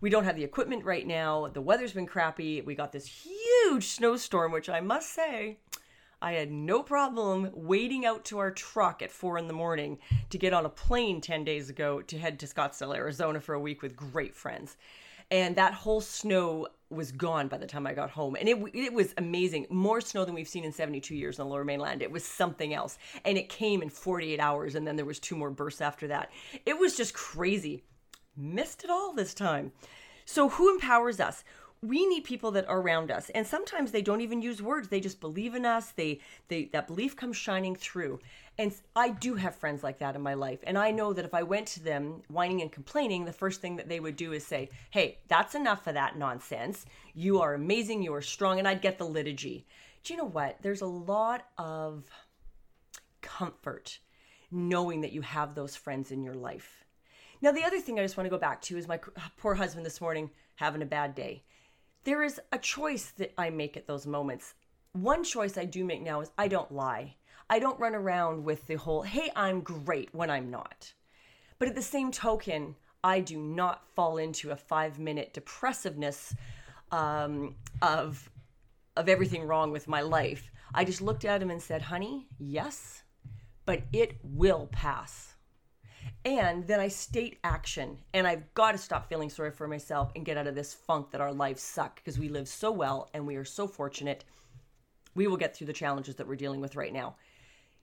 We 0.00 0.08
don't 0.08 0.22
have 0.22 0.36
the 0.36 0.44
equipment 0.44 0.84
right 0.84 1.04
now. 1.04 1.48
The 1.48 1.60
weather's 1.60 1.94
been 1.94 2.06
crappy. 2.06 2.60
We 2.60 2.76
got 2.76 2.92
this 2.92 3.06
huge 3.08 3.86
snowstorm, 3.86 4.52
which 4.52 4.68
I 4.68 4.78
must 4.78 5.12
say, 5.12 5.58
I 6.22 6.34
had 6.34 6.52
no 6.52 6.84
problem 6.84 7.50
waiting 7.52 8.06
out 8.06 8.24
to 8.26 8.38
our 8.38 8.52
truck 8.52 9.02
at 9.02 9.10
four 9.10 9.38
in 9.38 9.48
the 9.48 9.52
morning 9.52 9.98
to 10.30 10.38
get 10.38 10.52
on 10.52 10.64
a 10.64 10.68
plane 10.68 11.20
10 11.20 11.42
days 11.42 11.68
ago 11.68 12.00
to 12.02 12.16
head 12.16 12.38
to 12.38 12.46
Scottsdale, 12.46 12.94
Arizona 12.94 13.40
for 13.40 13.56
a 13.56 13.60
week 13.60 13.82
with 13.82 13.96
great 13.96 14.32
friends. 14.32 14.76
And 15.32 15.56
that 15.56 15.74
whole 15.74 16.00
snow 16.00 16.68
was 16.90 17.10
gone 17.10 17.48
by 17.48 17.58
the 17.58 17.66
time 17.66 17.88
I 17.88 17.92
got 17.92 18.10
home. 18.10 18.36
And 18.38 18.48
it, 18.48 18.56
it 18.72 18.92
was 18.92 19.14
amazing. 19.18 19.66
More 19.68 20.00
snow 20.00 20.24
than 20.24 20.34
we've 20.34 20.46
seen 20.46 20.62
in 20.62 20.72
72 20.72 21.12
years 21.12 21.40
on 21.40 21.46
the 21.48 21.52
lower 21.52 21.64
mainland. 21.64 22.02
It 22.02 22.12
was 22.12 22.24
something 22.24 22.72
else. 22.72 22.98
And 23.24 23.36
it 23.36 23.48
came 23.48 23.82
in 23.82 23.88
48 23.88 24.38
hours, 24.38 24.76
and 24.76 24.86
then 24.86 24.94
there 24.94 25.04
was 25.04 25.18
two 25.18 25.34
more 25.34 25.50
bursts 25.50 25.80
after 25.80 26.06
that. 26.08 26.30
It 26.64 26.78
was 26.78 26.96
just 26.96 27.14
crazy. 27.14 27.82
Missed 28.36 28.84
it 28.84 28.90
all 28.90 29.12
this 29.12 29.34
time. 29.34 29.72
So, 30.24 30.50
who 30.50 30.72
empowers 30.72 31.18
us? 31.18 31.42
We 31.82 32.06
need 32.06 32.22
people 32.22 32.52
that 32.52 32.68
are 32.68 32.80
around 32.80 33.10
us. 33.10 33.28
And 33.30 33.44
sometimes 33.44 33.90
they 33.90 34.02
don't 34.02 34.20
even 34.20 34.40
use 34.40 34.62
words. 34.62 34.88
They 34.88 35.00
just 35.00 35.20
believe 35.20 35.56
in 35.56 35.66
us. 35.66 35.90
They 35.90 36.20
they 36.46 36.66
that 36.66 36.86
belief 36.86 37.16
comes 37.16 37.36
shining 37.36 37.74
through. 37.74 38.20
And 38.58 38.72
i 38.94 39.08
do 39.08 39.34
have 39.34 39.56
friends 39.56 39.82
like 39.82 39.98
that 39.98 40.14
in 40.14 40.22
my 40.22 40.34
life. 40.34 40.60
And 40.62 40.78
i 40.78 40.92
know 40.92 41.12
that 41.12 41.24
if 41.24 41.34
i 41.34 41.42
went 41.42 41.66
to 41.68 41.82
them 41.82 42.22
whining 42.28 42.62
and 42.62 42.70
complaining 42.70 43.24
the 43.24 43.32
first 43.32 43.60
thing 43.60 43.76
that 43.76 43.88
they 43.88 43.98
would 43.98 44.16
do 44.16 44.32
is 44.32 44.46
say 44.46 44.70
hey 44.90 45.18
that's 45.26 45.56
enough 45.56 45.86
of 45.88 45.94
that 45.94 46.16
nonsense. 46.16 46.86
You 47.14 47.40
are 47.40 47.54
amazing. 47.54 48.02
You 48.02 48.14
are 48.14 48.22
strong. 48.22 48.60
And 48.60 48.68
i'd 48.68 48.82
get 48.82 48.98
the 48.98 49.06
liturgy. 49.06 49.66
Do 50.04 50.14
you 50.14 50.18
know 50.18 50.28
what? 50.28 50.58
There's 50.62 50.82
a 50.82 50.86
lot 50.86 51.46
of 51.58 52.08
comfort 53.22 53.98
knowing 54.50 55.00
that 55.00 55.12
you 55.12 55.22
have 55.22 55.54
those 55.54 55.74
friends 55.74 56.10
in 56.12 56.22
your 56.22 56.34
life. 56.34 56.84
Now 57.40 57.50
the 57.50 57.64
other 57.64 57.80
thing 57.80 57.98
i 57.98 58.02
just 58.02 58.16
want 58.16 58.26
to 58.26 58.30
go 58.30 58.38
back 58.38 58.62
to 58.62 58.78
is 58.78 58.86
my 58.86 59.00
poor 59.36 59.56
husband 59.56 59.84
this 59.84 60.00
morning 60.00 60.30
having 60.54 60.82
a 60.82 60.86
bad 60.86 61.16
day 61.16 61.42
there 62.04 62.22
is 62.22 62.40
a 62.50 62.58
choice 62.58 63.10
that 63.18 63.32
I 63.38 63.50
make 63.50 63.76
at 63.76 63.86
those 63.86 64.06
moments. 64.06 64.54
One 64.92 65.24
choice 65.24 65.56
I 65.56 65.64
do 65.64 65.84
make 65.84 66.02
now 66.02 66.20
is 66.20 66.30
I 66.36 66.48
don't 66.48 66.72
lie. 66.72 67.16
I 67.48 67.58
don't 67.58 67.78
run 67.78 67.94
around 67.94 68.44
with 68.44 68.66
the 68.66 68.74
whole, 68.76 69.02
hey, 69.02 69.30
I'm 69.36 69.60
great 69.60 70.08
when 70.12 70.30
I'm 70.30 70.50
not. 70.50 70.92
But 71.58 71.68
at 71.68 71.74
the 71.74 71.82
same 71.82 72.10
token, 72.10 72.76
I 73.04 73.20
do 73.20 73.38
not 73.38 73.86
fall 73.94 74.16
into 74.16 74.50
a 74.50 74.56
five 74.56 74.98
minute 74.98 75.32
depressiveness 75.32 76.34
um, 76.90 77.56
of, 77.80 78.30
of 78.96 79.08
everything 79.08 79.44
wrong 79.44 79.70
with 79.70 79.88
my 79.88 80.00
life. 80.00 80.50
I 80.74 80.84
just 80.84 81.02
looked 81.02 81.24
at 81.24 81.42
him 81.42 81.50
and 81.50 81.62
said, 81.62 81.82
honey, 81.82 82.28
yes, 82.38 83.02
but 83.66 83.82
it 83.92 84.18
will 84.22 84.68
pass 84.72 85.31
and 86.24 86.66
then 86.66 86.80
I 86.80 86.88
state 86.88 87.38
action. 87.42 87.98
And 88.14 88.26
I've 88.26 88.52
got 88.54 88.72
to 88.72 88.78
stop 88.78 89.08
feeling 89.08 89.30
sorry 89.30 89.50
for 89.50 89.66
myself 89.66 90.12
and 90.14 90.24
get 90.24 90.36
out 90.36 90.46
of 90.46 90.54
this 90.54 90.74
funk 90.74 91.10
that 91.10 91.20
our 91.20 91.32
lives 91.32 91.62
suck 91.62 91.96
because 91.96 92.18
we 92.18 92.28
live 92.28 92.48
so 92.48 92.70
well 92.70 93.10
and 93.12 93.26
we 93.26 93.36
are 93.36 93.44
so 93.44 93.66
fortunate. 93.66 94.24
We 95.14 95.26
will 95.26 95.36
get 95.36 95.56
through 95.56 95.66
the 95.66 95.72
challenges 95.72 96.16
that 96.16 96.26
we're 96.26 96.36
dealing 96.36 96.60
with 96.60 96.76
right 96.76 96.92
now. 96.92 97.16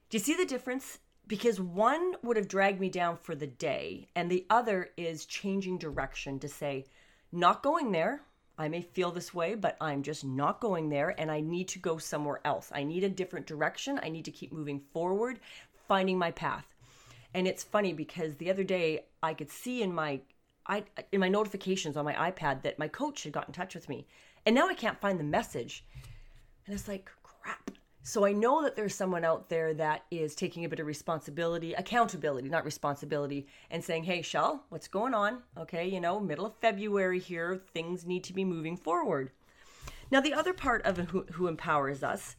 Do 0.09 0.17
you 0.17 0.23
see 0.23 0.35
the 0.35 0.45
difference? 0.45 0.99
Because 1.27 1.59
one 1.59 2.15
would 2.23 2.37
have 2.37 2.47
dragged 2.47 2.79
me 2.79 2.89
down 2.89 3.17
for 3.17 3.35
the 3.35 3.45
day, 3.45 4.07
and 4.15 4.31
the 4.31 4.47
other 4.49 4.89
is 4.97 5.25
changing 5.25 5.77
direction 5.77 6.39
to 6.39 6.47
say, 6.47 6.85
not 7.31 7.61
going 7.61 7.91
there. 7.91 8.23
I 8.57 8.67
may 8.67 8.81
feel 8.81 9.11
this 9.11 9.31
way, 9.31 9.53
but 9.53 9.77
I'm 9.79 10.01
just 10.01 10.25
not 10.25 10.59
going 10.59 10.89
there, 10.89 11.13
and 11.19 11.29
I 11.29 11.39
need 11.39 11.67
to 11.67 11.79
go 11.79 11.99
somewhere 11.99 12.41
else. 12.43 12.71
I 12.73 12.83
need 12.83 13.03
a 13.03 13.09
different 13.09 13.45
direction. 13.45 13.99
I 14.01 14.09
need 14.09 14.25
to 14.25 14.31
keep 14.31 14.51
moving 14.51 14.79
forward, 14.91 15.39
finding 15.87 16.17
my 16.17 16.31
path. 16.31 16.73
And 17.33 17.47
it's 17.47 17.63
funny 17.63 17.93
because 17.93 18.35
the 18.35 18.49
other 18.49 18.63
day 18.63 19.05
I 19.21 19.33
could 19.33 19.51
see 19.51 19.81
in 19.81 19.93
my 19.93 20.21
I 20.65 20.83
in 21.11 21.19
my 21.19 21.29
notifications 21.29 21.97
on 21.97 22.05
my 22.05 22.13
iPad 22.13 22.61
that 22.63 22.79
my 22.79 22.87
coach 22.87 23.23
had 23.23 23.33
got 23.33 23.47
in 23.47 23.53
touch 23.53 23.75
with 23.75 23.89
me. 23.89 24.07
And 24.45 24.55
now 24.55 24.67
I 24.67 24.73
can't 24.73 25.01
find 25.01 25.19
the 25.19 25.23
message. 25.23 25.83
And 26.65 26.75
it's 26.75 26.87
like, 26.87 27.09
crap. 27.23 27.71
So 28.03 28.25
I 28.25 28.31
know 28.31 28.63
that 28.63 28.75
there's 28.75 28.95
someone 28.95 29.25
out 29.25 29.49
there 29.49 29.73
that 29.73 30.05
is 30.09 30.33
taking 30.33 30.63
a 30.63 30.69
bit 30.69 30.79
of 30.79 30.87
responsibility, 30.87 31.73
accountability, 31.73 32.47
not 32.47 32.65
responsibility, 32.65 33.45
and 33.69 33.83
saying, 33.83 34.05
hey, 34.05 34.21
Shell, 34.21 34.63
what's 34.69 34.87
going 34.87 35.13
on? 35.13 35.43
Okay, 35.57 35.87
you 35.87 35.99
know, 35.99 36.19
middle 36.19 36.45
of 36.45 36.55
February 36.55 37.19
here, 37.19 37.61
things 37.73 38.05
need 38.05 38.23
to 38.23 38.33
be 38.33 38.45
moving 38.45 38.77
forward. 38.77 39.31
Now, 40.11 40.21
the 40.21 40.33
other 40.33 40.53
part 40.53 40.83
of 40.85 40.97
who, 40.97 41.25
who 41.33 41.47
empowers 41.47 42.01
us 42.01 42.35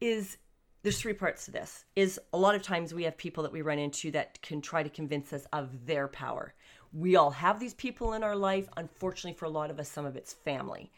is 0.00 0.36
there's 0.82 1.00
three 1.00 1.12
parts 1.12 1.44
to 1.44 1.50
this 1.50 1.84
is 1.94 2.18
a 2.32 2.38
lot 2.38 2.54
of 2.54 2.62
times 2.62 2.94
we 2.94 3.04
have 3.04 3.16
people 3.16 3.42
that 3.42 3.52
we 3.52 3.62
run 3.62 3.78
into 3.78 4.10
that 4.12 4.40
can 4.42 4.60
try 4.60 4.82
to 4.82 4.88
convince 4.88 5.32
us 5.32 5.46
of 5.52 5.86
their 5.86 6.08
power. 6.08 6.54
We 6.92 7.16
all 7.16 7.30
have 7.30 7.60
these 7.60 7.74
people 7.74 8.14
in 8.14 8.22
our 8.22 8.36
life. 8.36 8.68
Unfortunately 8.76 9.38
for 9.38 9.44
a 9.44 9.50
lot 9.50 9.70
of 9.70 9.78
us 9.78 9.88
some 9.88 10.06
of 10.06 10.16
it's 10.16 10.32
family. 10.32 10.90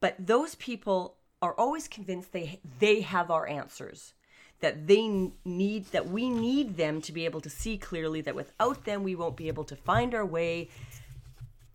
But 0.00 0.14
those 0.18 0.54
people 0.56 1.16
are 1.42 1.54
always 1.54 1.88
convinced 1.88 2.32
they 2.32 2.60
they 2.78 3.00
have 3.00 3.30
our 3.30 3.48
answers 3.48 4.12
that 4.60 4.86
they 4.86 5.30
need 5.46 5.86
that 5.86 6.08
we 6.08 6.28
need 6.28 6.76
them 6.76 7.00
to 7.00 7.12
be 7.12 7.24
able 7.24 7.40
to 7.40 7.48
see 7.48 7.78
clearly 7.78 8.20
that 8.20 8.34
without 8.34 8.84
them 8.84 9.02
we 9.02 9.14
won't 9.14 9.36
be 9.36 9.48
able 9.48 9.64
to 9.64 9.76
find 9.76 10.14
our 10.14 10.26
way. 10.26 10.68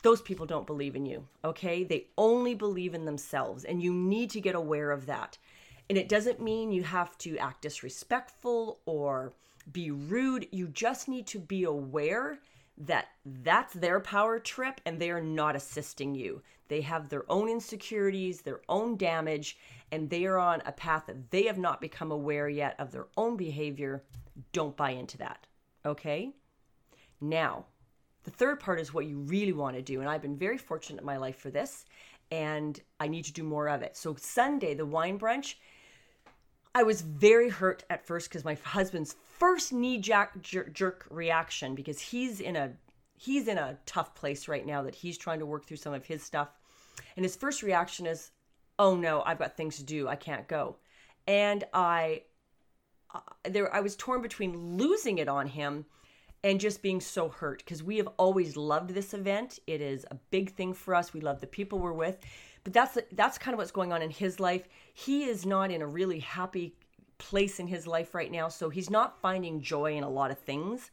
Those 0.03 0.21
people 0.21 0.45
don't 0.45 0.67
believe 0.67 0.95
in 0.95 1.07
you 1.07 1.27
okay? 1.43 1.83
They 1.83 2.05
only 2.15 2.53
believe 2.53 2.93
in 2.93 3.05
themselves 3.05 3.63
and 3.63 3.81
you 3.81 3.91
need 3.91 4.29
to 4.31 4.41
get 4.41 4.53
aware 4.53 4.91
of 4.91 5.07
that 5.07 5.39
and 5.89 5.97
it 5.97 6.09
doesn't 6.09 6.41
mean 6.41 6.71
you 6.71 6.83
have 6.83 7.17
to 7.19 7.37
act 7.37 7.61
disrespectful 7.61 8.79
or 8.85 9.33
be 9.71 9.91
rude 9.91 10.47
you 10.51 10.67
just 10.67 11.07
need 11.07 11.27
to 11.27 11.39
be 11.39 11.63
aware 11.63 12.39
that 12.77 13.07
that's 13.43 13.73
their 13.73 13.99
power 13.99 14.37
trip 14.37 14.81
and 14.85 14.99
they 14.99 15.09
are 15.09 15.21
not 15.21 15.55
assisting 15.55 16.13
you 16.13 16.41
they 16.67 16.81
have 16.81 17.09
their 17.09 17.29
own 17.31 17.49
insecurities 17.49 18.41
their 18.41 18.61
own 18.69 18.97
damage 18.97 19.57
and 19.91 20.09
they 20.09 20.25
are 20.25 20.37
on 20.37 20.61
a 20.65 20.71
path 20.71 21.05
that 21.07 21.31
they 21.31 21.43
have 21.43 21.57
not 21.57 21.81
become 21.81 22.11
aware 22.11 22.49
yet 22.49 22.75
of 22.79 22.91
their 22.91 23.07
own 23.17 23.37
behavior, 23.37 24.03
don't 24.51 24.75
buy 24.75 24.91
into 24.91 25.17
that. 25.17 25.45
Okay? 25.85 26.31
Now, 27.21 27.65
the 28.23 28.31
third 28.31 28.59
part 28.59 28.79
is 28.79 28.93
what 28.93 29.05
you 29.05 29.19
really 29.19 29.53
want 29.53 29.75
to 29.75 29.81
do. 29.81 30.01
And 30.01 30.09
I've 30.09 30.21
been 30.21 30.37
very 30.37 30.57
fortunate 30.57 30.99
in 30.99 31.05
my 31.05 31.17
life 31.17 31.37
for 31.37 31.51
this, 31.51 31.85
and 32.31 32.79
I 32.99 33.07
need 33.07 33.25
to 33.25 33.33
do 33.33 33.43
more 33.43 33.69
of 33.69 33.83
it. 33.83 33.95
So, 33.95 34.15
Sunday, 34.19 34.73
the 34.73 34.85
wine 34.85 35.19
brunch, 35.19 35.55
I 36.75 36.83
was 36.83 37.01
very 37.01 37.47
hurt 37.47 37.85
at 37.89 38.05
first 38.05 38.29
because 38.29 38.43
my 38.43 38.55
husband's 38.55 39.15
first 39.39 39.71
knee 39.71 39.97
jack 39.97 40.41
jerk 40.41 41.07
reaction 41.09 41.73
because 41.73 41.99
he's 42.01 42.41
in 42.41 42.57
a 42.57 42.73
he's 43.17 43.47
in 43.47 43.57
a 43.57 43.77
tough 43.85 44.13
place 44.13 44.49
right 44.49 44.65
now 44.65 44.83
that 44.83 44.93
he's 44.93 45.17
trying 45.17 45.39
to 45.39 45.45
work 45.45 45.65
through 45.65 45.77
some 45.77 45.93
of 45.93 46.05
his 46.05 46.21
stuff 46.21 46.49
and 47.15 47.23
his 47.23 47.35
first 47.35 47.63
reaction 47.63 48.05
is 48.05 48.31
oh 48.77 48.95
no, 48.95 49.23
I've 49.25 49.39
got 49.39 49.55
things 49.55 49.77
to 49.77 49.83
do. 49.83 50.09
I 50.09 50.17
can't 50.17 50.49
go. 50.49 50.75
And 51.27 51.63
I 51.73 52.23
uh, 53.13 53.19
there 53.45 53.73
I 53.73 53.79
was 53.79 53.95
torn 53.95 54.21
between 54.21 54.77
losing 54.77 55.17
it 55.19 55.29
on 55.29 55.47
him 55.47 55.85
and 56.43 56.59
just 56.59 56.81
being 56.81 56.99
so 56.99 57.29
hurt 57.29 57.59
because 57.59 57.83
we 57.83 57.97
have 57.97 58.09
always 58.17 58.57
loved 58.57 58.89
this 58.89 59.13
event. 59.13 59.59
It 59.65 59.79
is 59.79 60.05
a 60.11 60.15
big 60.29 60.53
thing 60.53 60.73
for 60.73 60.93
us. 60.93 61.13
We 61.13 61.21
love 61.21 61.39
the 61.39 61.47
people 61.47 61.79
we're 61.79 61.93
with. 61.93 62.17
But 62.65 62.73
that's 62.73 62.97
that's 63.13 63.37
kind 63.37 63.53
of 63.53 63.59
what's 63.59 63.71
going 63.71 63.93
on 63.93 64.01
in 64.01 64.09
his 64.09 64.41
life. 64.41 64.67
He 64.93 65.23
is 65.23 65.45
not 65.45 65.71
in 65.71 65.81
a 65.81 65.87
really 65.87 66.19
happy 66.19 66.75
place 67.17 67.59
in 67.61 67.67
his 67.67 67.87
life 67.87 68.13
right 68.13 68.31
now, 68.31 68.49
so 68.49 68.69
he's 68.69 68.89
not 68.89 69.21
finding 69.21 69.61
joy 69.61 69.95
in 69.95 70.03
a 70.03 70.09
lot 70.09 70.31
of 70.31 70.39
things 70.39 70.91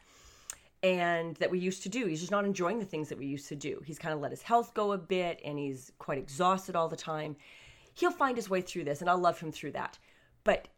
and 0.85 1.35
that 1.37 1.50
we 1.50 1.59
used 1.59 1.83
to 1.83 1.88
do. 1.88 2.07
He's 2.07 2.21
just 2.21 2.31
not 2.31 2.45
enjoying 2.45 2.79
the 2.79 2.85
things 2.85 3.09
that 3.09 3.19
we 3.19 3.26
used 3.26 3.49
to 3.49 3.57
do. 3.57 3.83
He's 3.85 3.99
kind 3.99 4.14
of 4.14 4.21
let 4.21 4.31
his 4.31 4.43
health 4.43 4.75
go 4.75 4.93
a 4.93 4.99
bit 4.99 5.41
and 5.45 5.59
he's 5.59 5.91
quite 5.99 6.19
exhausted 6.19 6.76
all 6.76 6.88
the 6.88 6.97
time 6.97 7.37
he'll 7.95 8.11
find 8.11 8.37
his 8.37 8.50
way 8.50 8.61
through 8.61 8.85
this 8.85 9.00
and 9.00 9.11
I'll 9.11 9.19
love 9.19 9.41
him 9.41 9.52
through 9.52 9.73
that. 9.73 9.99
But 10.45 10.69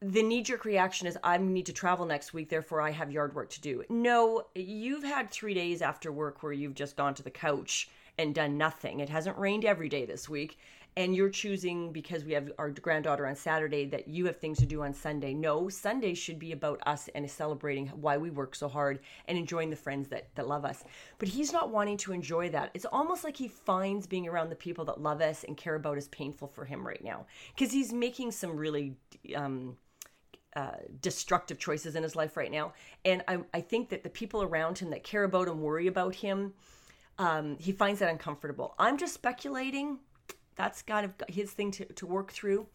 the 0.00 0.22
knee 0.22 0.42
jerk 0.42 0.64
reaction 0.64 1.06
is 1.06 1.18
I 1.22 1.36
need 1.38 1.66
to 1.66 1.72
travel 1.72 2.06
next 2.06 2.32
week, 2.32 2.48
therefore 2.48 2.80
I 2.80 2.90
have 2.90 3.10
yard 3.10 3.34
work 3.34 3.50
to 3.50 3.60
do. 3.60 3.84
No, 3.88 4.44
you've 4.54 5.04
had 5.04 5.30
three 5.30 5.54
days 5.54 5.82
after 5.82 6.12
work 6.12 6.42
where 6.42 6.52
you've 6.52 6.74
just 6.74 6.96
gone 6.96 7.14
to 7.14 7.22
the 7.22 7.30
couch 7.30 7.88
and 8.18 8.34
done 8.34 8.58
nothing. 8.58 9.00
It 9.00 9.08
hasn't 9.08 9.38
rained 9.38 9.64
every 9.64 9.88
day 9.88 10.04
this 10.04 10.28
week 10.28 10.58
and 10.98 11.14
you're 11.14 11.30
choosing 11.30 11.92
because 11.92 12.24
we 12.24 12.32
have 12.32 12.50
our 12.58 12.70
granddaughter 12.70 13.24
on 13.28 13.36
Saturday 13.36 13.84
that 13.86 14.08
you 14.08 14.26
have 14.26 14.38
things 14.38 14.58
to 14.58 14.66
do 14.66 14.82
on 14.82 14.92
Sunday. 14.92 15.32
No, 15.32 15.68
Sunday 15.68 16.12
should 16.12 16.40
be 16.40 16.50
about 16.50 16.80
us 16.86 17.08
and 17.14 17.30
celebrating 17.30 17.86
why 17.88 18.16
we 18.16 18.30
work 18.30 18.56
so 18.56 18.66
hard 18.66 18.98
and 19.28 19.38
enjoying 19.38 19.70
the 19.70 19.76
friends 19.76 20.08
that, 20.08 20.34
that 20.34 20.48
love 20.48 20.64
us. 20.64 20.82
But 21.20 21.28
he's 21.28 21.52
not 21.52 21.70
wanting 21.70 21.98
to 21.98 22.12
enjoy 22.12 22.48
that. 22.50 22.72
It's 22.74 22.84
almost 22.84 23.22
like 23.22 23.36
he 23.36 23.46
finds 23.46 24.08
being 24.08 24.26
around 24.26 24.50
the 24.50 24.56
people 24.56 24.84
that 24.86 25.00
love 25.00 25.20
us 25.20 25.44
and 25.44 25.56
care 25.56 25.76
about 25.76 25.98
us 25.98 26.08
painful 26.08 26.48
for 26.48 26.64
him 26.64 26.84
right 26.84 27.04
now 27.04 27.26
because 27.54 27.72
he's 27.72 27.92
making 27.92 28.32
some 28.32 28.56
really. 28.56 28.96
Um, 29.36 29.76
uh, 30.56 30.70
destructive 31.02 31.58
choices 31.58 31.94
in 31.94 32.02
his 32.02 32.16
life 32.16 32.36
right 32.36 32.50
now. 32.50 32.72
And 33.04 33.22
I, 33.28 33.38
I 33.54 33.60
think 33.60 33.90
that 33.90 34.02
the 34.02 34.08
people 34.08 34.42
around 34.42 34.78
him 34.78 34.90
that 34.90 35.04
care 35.04 35.22
about 35.22 35.46
him, 35.46 35.60
worry 35.60 35.86
about 35.86 36.16
him, 36.16 36.54
um, 37.18 37.56
he 37.58 37.72
finds 37.72 38.00
that 38.00 38.10
uncomfortable. 38.10 38.74
I'm 38.78 38.96
just 38.96 39.14
speculating 39.14 39.98
that's 40.58 40.82
kind 40.82 41.06
of 41.06 41.14
his 41.28 41.52
thing 41.52 41.70
to, 41.70 41.84
to 41.86 42.04
work 42.04 42.32
through. 42.32 42.66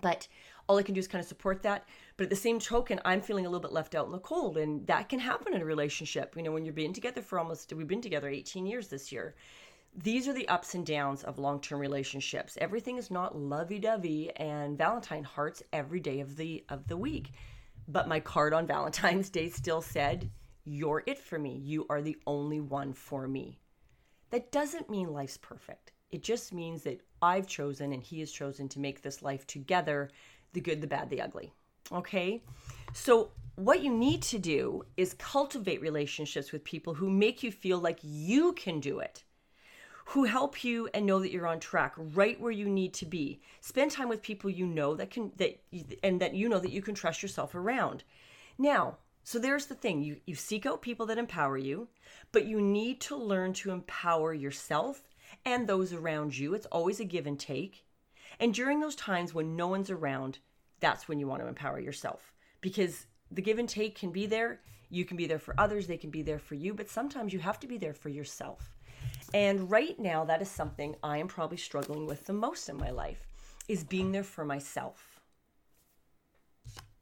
But 0.00 0.26
all 0.66 0.78
I 0.78 0.82
can 0.82 0.94
do 0.94 0.98
is 0.98 1.06
kind 1.06 1.22
of 1.22 1.28
support 1.28 1.62
that. 1.62 1.86
But 2.16 2.24
at 2.24 2.30
the 2.30 2.36
same 2.36 2.58
token, 2.58 2.98
I'm 3.04 3.20
feeling 3.20 3.46
a 3.46 3.48
little 3.48 3.62
bit 3.62 3.72
left 3.72 3.94
out 3.94 4.06
in 4.06 4.12
the 4.12 4.18
cold. 4.18 4.56
And 4.56 4.86
that 4.86 5.08
can 5.08 5.20
happen 5.20 5.54
in 5.54 5.60
a 5.60 5.66
relationship. 5.66 6.34
You 6.34 6.42
know, 6.42 6.50
when 6.50 6.64
you're 6.64 6.74
being 6.74 6.94
together 6.94 7.22
for 7.22 7.38
almost, 7.38 7.72
we've 7.74 7.86
been 7.86 8.00
together 8.00 8.28
18 8.28 8.66
years 8.66 8.88
this 8.88 9.12
year. 9.12 9.34
These 9.94 10.28
are 10.28 10.32
the 10.32 10.48
ups 10.48 10.74
and 10.74 10.84
downs 10.84 11.24
of 11.24 11.38
long 11.38 11.60
term 11.60 11.78
relationships. 11.78 12.56
Everything 12.60 12.96
is 12.96 13.10
not 13.10 13.36
lovey 13.36 13.78
dovey 13.78 14.30
and 14.36 14.76
Valentine 14.76 15.24
hearts 15.24 15.62
every 15.72 16.00
day 16.00 16.20
of 16.20 16.36
the 16.36 16.64
of 16.68 16.86
the 16.88 16.96
week. 16.96 17.32
But 17.86 18.08
my 18.08 18.20
card 18.20 18.54
on 18.54 18.66
Valentine's 18.66 19.30
Day 19.30 19.48
still 19.50 19.82
said, 19.82 20.30
You're 20.70 21.02
it 21.06 21.18
for 21.18 21.38
me. 21.38 21.62
You 21.64 21.86
are 21.88 22.02
the 22.02 22.18
only 22.26 22.60
one 22.60 22.92
for 22.92 23.26
me. 23.26 23.58
That 24.28 24.52
doesn't 24.52 24.90
mean 24.90 25.14
life's 25.14 25.38
perfect. 25.38 25.92
It 26.10 26.22
just 26.22 26.52
means 26.52 26.82
that 26.82 27.00
I've 27.22 27.46
chosen 27.46 27.94
and 27.94 28.02
he 28.02 28.20
has 28.20 28.30
chosen 28.30 28.68
to 28.70 28.78
make 28.78 29.00
this 29.00 29.22
life 29.22 29.46
together 29.46 30.10
the 30.52 30.60
good, 30.60 30.82
the 30.82 30.86
bad, 30.86 31.08
the 31.08 31.22
ugly. 31.22 31.54
Okay? 31.90 32.42
So, 32.92 33.30
what 33.56 33.82
you 33.82 33.90
need 33.90 34.20
to 34.24 34.38
do 34.38 34.84
is 34.98 35.14
cultivate 35.14 35.80
relationships 35.80 36.52
with 36.52 36.62
people 36.64 36.92
who 36.92 37.08
make 37.08 37.42
you 37.42 37.50
feel 37.50 37.78
like 37.78 37.98
you 38.02 38.52
can 38.52 38.78
do 38.78 39.00
it, 39.00 39.24
who 40.04 40.24
help 40.24 40.62
you 40.62 40.90
and 40.92 41.06
know 41.06 41.18
that 41.18 41.32
you're 41.32 41.46
on 41.46 41.60
track 41.60 41.94
right 41.96 42.38
where 42.38 42.52
you 42.52 42.68
need 42.68 42.92
to 42.94 43.06
be. 43.06 43.40
Spend 43.62 43.90
time 43.90 44.08
with 44.10 44.22
people 44.22 44.50
you 44.50 44.66
know 44.66 44.94
that 44.96 45.10
can 45.10 45.32
that 45.38 45.60
and 46.04 46.20
that 46.20 46.34
you 46.34 46.48
know 46.48 46.60
that 46.60 46.72
you 46.72 46.82
can 46.82 46.94
trust 46.94 47.22
yourself 47.22 47.54
around. 47.54 48.04
Now, 48.58 48.98
so 49.28 49.38
there's 49.38 49.66
the 49.66 49.74
thing. 49.74 50.02
You 50.02 50.16
you 50.24 50.34
seek 50.34 50.64
out 50.64 50.80
people 50.80 51.04
that 51.04 51.18
empower 51.18 51.58
you, 51.58 51.88
but 52.32 52.46
you 52.46 52.62
need 52.62 52.98
to 53.02 53.14
learn 53.14 53.52
to 53.52 53.72
empower 53.72 54.32
yourself 54.32 55.02
and 55.44 55.66
those 55.66 55.92
around 55.92 56.38
you. 56.38 56.54
It's 56.54 56.64
always 56.72 56.98
a 56.98 57.04
give 57.04 57.26
and 57.26 57.38
take. 57.38 57.84
And 58.40 58.54
during 58.54 58.80
those 58.80 58.94
times 58.96 59.34
when 59.34 59.54
no 59.54 59.66
one's 59.66 59.90
around, 59.90 60.38
that's 60.80 61.08
when 61.08 61.20
you 61.20 61.26
want 61.26 61.42
to 61.42 61.46
empower 61.46 61.78
yourself 61.78 62.32
because 62.62 63.04
the 63.30 63.42
give 63.42 63.58
and 63.58 63.68
take 63.68 63.98
can 63.98 64.12
be 64.12 64.24
there. 64.24 64.60
You 64.88 65.04
can 65.04 65.18
be 65.18 65.26
there 65.26 65.38
for 65.38 65.54
others, 65.58 65.86
they 65.86 65.98
can 65.98 66.08
be 66.08 66.22
there 66.22 66.38
for 66.38 66.54
you, 66.54 66.72
but 66.72 66.88
sometimes 66.88 67.34
you 67.34 67.38
have 67.40 67.60
to 67.60 67.66
be 67.66 67.76
there 67.76 67.92
for 67.92 68.08
yourself. 68.08 68.78
And 69.34 69.70
right 69.70 69.98
now, 69.98 70.24
that 70.24 70.40
is 70.40 70.50
something 70.50 70.96
I 71.02 71.18
am 71.18 71.28
probably 71.28 71.58
struggling 71.58 72.06
with 72.06 72.24
the 72.24 72.32
most 72.32 72.70
in 72.70 72.78
my 72.78 72.88
life 72.88 73.26
is 73.68 73.84
being 73.84 74.10
there 74.10 74.24
for 74.24 74.46
myself. 74.46 75.20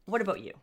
What 0.07 0.23
about 0.23 0.41
you? 0.41 0.55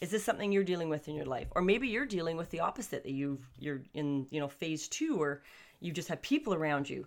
Is 0.00 0.10
this 0.10 0.24
something 0.24 0.52
you're 0.52 0.64
dealing 0.64 0.88
with 0.88 1.08
in 1.08 1.14
your 1.14 1.26
life? 1.26 1.48
Or 1.52 1.62
maybe 1.62 1.88
you're 1.88 2.06
dealing 2.06 2.36
with 2.36 2.50
the 2.50 2.60
opposite 2.60 3.02
that 3.02 3.12
you've 3.12 3.44
you're 3.58 3.82
in, 3.94 4.26
you 4.30 4.40
know, 4.40 4.48
phase 4.48 4.88
2 4.88 5.20
or 5.20 5.42
you 5.80 5.92
just 5.92 6.08
have 6.08 6.22
people 6.22 6.54
around 6.54 6.88
you. 6.88 7.06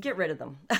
Get 0.00 0.16
rid 0.16 0.30
of 0.30 0.38
them. 0.38 0.58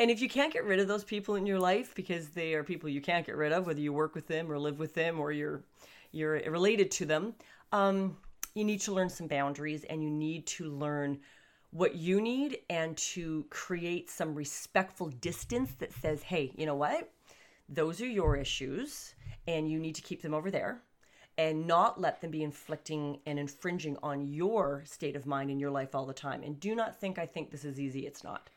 and 0.00 0.10
if 0.10 0.20
you 0.20 0.28
can't 0.28 0.52
get 0.52 0.64
rid 0.64 0.80
of 0.80 0.88
those 0.88 1.04
people 1.04 1.34
in 1.34 1.46
your 1.46 1.58
life 1.58 1.94
because 1.94 2.30
they 2.30 2.54
are 2.54 2.64
people 2.64 2.88
you 2.88 3.00
can't 3.00 3.26
get 3.26 3.36
rid 3.36 3.52
of, 3.52 3.66
whether 3.66 3.80
you 3.80 3.92
work 3.92 4.14
with 4.14 4.26
them 4.26 4.50
or 4.50 4.58
live 4.58 4.78
with 4.78 4.94
them 4.94 5.20
or 5.20 5.30
you're 5.30 5.62
you're 6.10 6.40
related 6.50 6.90
to 6.90 7.06
them, 7.06 7.34
um, 7.72 8.16
you 8.54 8.64
need 8.64 8.80
to 8.82 8.92
learn 8.92 9.08
some 9.08 9.26
boundaries 9.26 9.84
and 9.84 10.02
you 10.02 10.10
need 10.10 10.46
to 10.46 10.70
learn 10.70 11.18
what 11.70 11.94
you 11.94 12.20
need 12.20 12.58
and 12.68 12.96
to 12.98 13.46
create 13.48 14.10
some 14.10 14.34
respectful 14.34 15.08
distance 15.08 15.72
that 15.78 15.90
says, 15.90 16.22
hey, 16.22 16.52
you 16.54 16.66
know 16.66 16.74
what? 16.74 17.10
Those 17.68 18.02
are 18.02 18.06
your 18.06 18.36
issues 18.36 19.14
and 19.46 19.70
you 19.70 19.78
need 19.78 19.94
to 19.94 20.02
keep 20.02 20.22
them 20.22 20.34
over 20.34 20.50
there 20.50 20.82
and 21.38 21.66
not 21.66 22.00
let 22.00 22.20
them 22.20 22.30
be 22.30 22.42
inflicting 22.42 23.18
and 23.26 23.38
infringing 23.38 23.96
on 24.02 24.32
your 24.32 24.82
state 24.86 25.16
of 25.16 25.26
mind 25.26 25.50
in 25.50 25.58
your 25.58 25.70
life 25.70 25.94
all 25.94 26.06
the 26.06 26.12
time. 26.12 26.42
And 26.42 26.60
do 26.60 26.74
not 26.74 27.00
think 27.00 27.18
I 27.18 27.26
think 27.26 27.50
this 27.50 27.64
is 27.64 27.80
easy. 27.80 28.06
It's 28.06 28.22
not. 28.22 28.50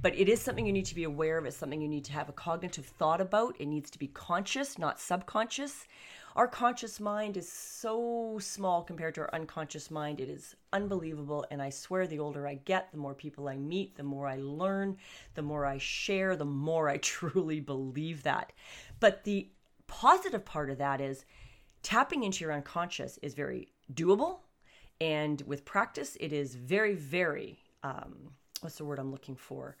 But 0.00 0.18
it 0.18 0.28
is 0.28 0.40
something 0.40 0.66
you 0.66 0.72
need 0.72 0.86
to 0.86 0.94
be 0.94 1.04
aware 1.04 1.38
of. 1.38 1.44
It's 1.44 1.56
something 1.56 1.80
you 1.80 1.88
need 1.88 2.04
to 2.06 2.12
have 2.12 2.28
a 2.28 2.32
cognitive 2.32 2.86
thought 2.86 3.20
about. 3.20 3.56
It 3.60 3.66
needs 3.66 3.90
to 3.90 3.98
be 3.98 4.08
conscious, 4.08 4.78
not 4.78 4.98
subconscious. 4.98 5.86
Our 6.34 6.48
conscious 6.48 6.98
mind 6.98 7.36
is 7.36 7.50
so 7.50 8.38
small 8.40 8.82
compared 8.82 9.14
to 9.16 9.20
our 9.22 9.34
unconscious 9.34 9.90
mind. 9.90 10.20
It 10.20 10.28
is 10.28 10.56
unbelievable. 10.72 11.44
And 11.50 11.62
I 11.62 11.70
swear, 11.70 12.06
the 12.06 12.18
older 12.18 12.48
I 12.48 12.54
get, 12.54 12.90
the 12.90 12.98
more 12.98 13.14
people 13.14 13.48
I 13.48 13.56
meet, 13.56 13.96
the 13.96 14.02
more 14.02 14.26
I 14.26 14.36
learn, 14.38 14.96
the 15.34 15.42
more 15.42 15.66
I 15.66 15.78
share, 15.78 16.34
the 16.34 16.44
more 16.44 16.88
I 16.88 16.96
truly 16.98 17.60
believe 17.60 18.22
that. 18.24 18.52
But 18.98 19.22
the 19.24 19.50
positive 19.92 20.42
part 20.42 20.70
of 20.70 20.78
that 20.78 21.02
is 21.02 21.26
tapping 21.82 22.22
into 22.22 22.42
your 22.42 22.52
unconscious 22.52 23.18
is 23.22 23.34
very 23.34 23.68
doable. 23.92 24.38
And 25.02 25.42
with 25.42 25.66
practice, 25.66 26.16
it 26.18 26.32
is 26.32 26.54
very, 26.54 26.94
very, 26.94 27.58
um, 27.82 28.32
what's 28.62 28.76
the 28.76 28.86
word 28.86 28.98
I'm 28.98 29.12
looking 29.12 29.36
for? 29.36 29.76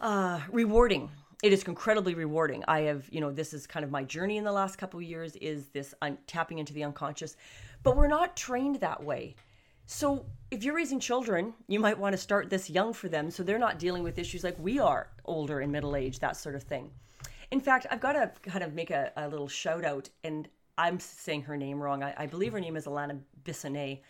Uh, 0.00 0.40
rewarding. 0.50 1.10
It 1.42 1.52
is 1.52 1.64
incredibly 1.64 2.14
rewarding. 2.14 2.64
I 2.66 2.80
have, 2.80 3.06
you 3.10 3.20
know, 3.20 3.30
this 3.30 3.52
is 3.52 3.66
kind 3.66 3.84
of 3.84 3.90
my 3.90 4.04
journey 4.04 4.38
in 4.38 4.44
the 4.44 4.52
last 4.52 4.78
couple 4.78 5.02
years 5.02 5.36
is 5.36 5.68
this 5.68 5.94
un- 6.00 6.16
tapping 6.26 6.58
into 6.58 6.72
the 6.72 6.84
unconscious, 6.84 7.36
but 7.82 7.96
we're 7.98 8.08
not 8.08 8.36
trained 8.36 8.76
that 8.76 9.04
way. 9.04 9.34
So 9.84 10.24
if 10.50 10.64
you're 10.64 10.74
raising 10.74 10.98
children, 10.98 11.52
you 11.68 11.78
might 11.78 11.98
want 11.98 12.14
to 12.14 12.18
start 12.18 12.48
this 12.48 12.70
young 12.70 12.94
for 12.94 13.10
them 13.10 13.30
so 13.30 13.42
they're 13.42 13.58
not 13.58 13.78
dealing 13.78 14.02
with 14.02 14.18
issues 14.18 14.44
like 14.44 14.58
we 14.58 14.78
are, 14.78 15.08
older 15.26 15.60
and 15.60 15.70
middle 15.70 15.94
age, 15.94 16.20
that 16.20 16.38
sort 16.38 16.54
of 16.54 16.62
thing. 16.62 16.90
In 17.54 17.60
fact, 17.60 17.86
I've 17.88 18.00
got 18.00 18.14
to 18.14 18.32
kind 18.42 18.64
of 18.64 18.74
make 18.74 18.90
a, 18.90 19.12
a 19.16 19.28
little 19.28 19.46
shout 19.46 19.84
out, 19.84 20.10
and 20.24 20.48
I'm 20.76 20.98
saying 20.98 21.42
her 21.42 21.56
name 21.56 21.80
wrong. 21.80 22.02
I, 22.02 22.12
I 22.18 22.26
believe 22.26 22.52
her 22.52 22.58
name 22.58 22.76
is 22.76 22.86
Alana 22.86 23.20
Bissonnet, 23.44 24.00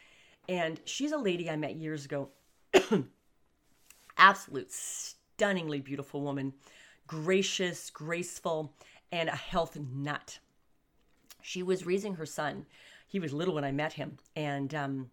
and 0.48 0.80
she's 0.86 1.12
a 1.12 1.18
lady 1.18 1.50
I 1.50 1.56
met 1.56 1.76
years 1.76 2.06
ago. 2.06 2.30
Absolute 4.16 4.72
stunningly 4.72 5.82
beautiful 5.82 6.22
woman, 6.22 6.54
gracious, 7.06 7.90
graceful, 7.90 8.72
and 9.12 9.28
a 9.28 9.36
health 9.36 9.76
nut. 9.78 10.38
She 11.42 11.62
was 11.62 11.84
raising 11.84 12.14
her 12.14 12.24
son. 12.24 12.64
He 13.06 13.20
was 13.20 13.34
little 13.34 13.52
when 13.52 13.64
I 13.64 13.72
met 13.72 13.92
him, 13.92 14.16
and 14.34 14.74
um, 14.74 15.10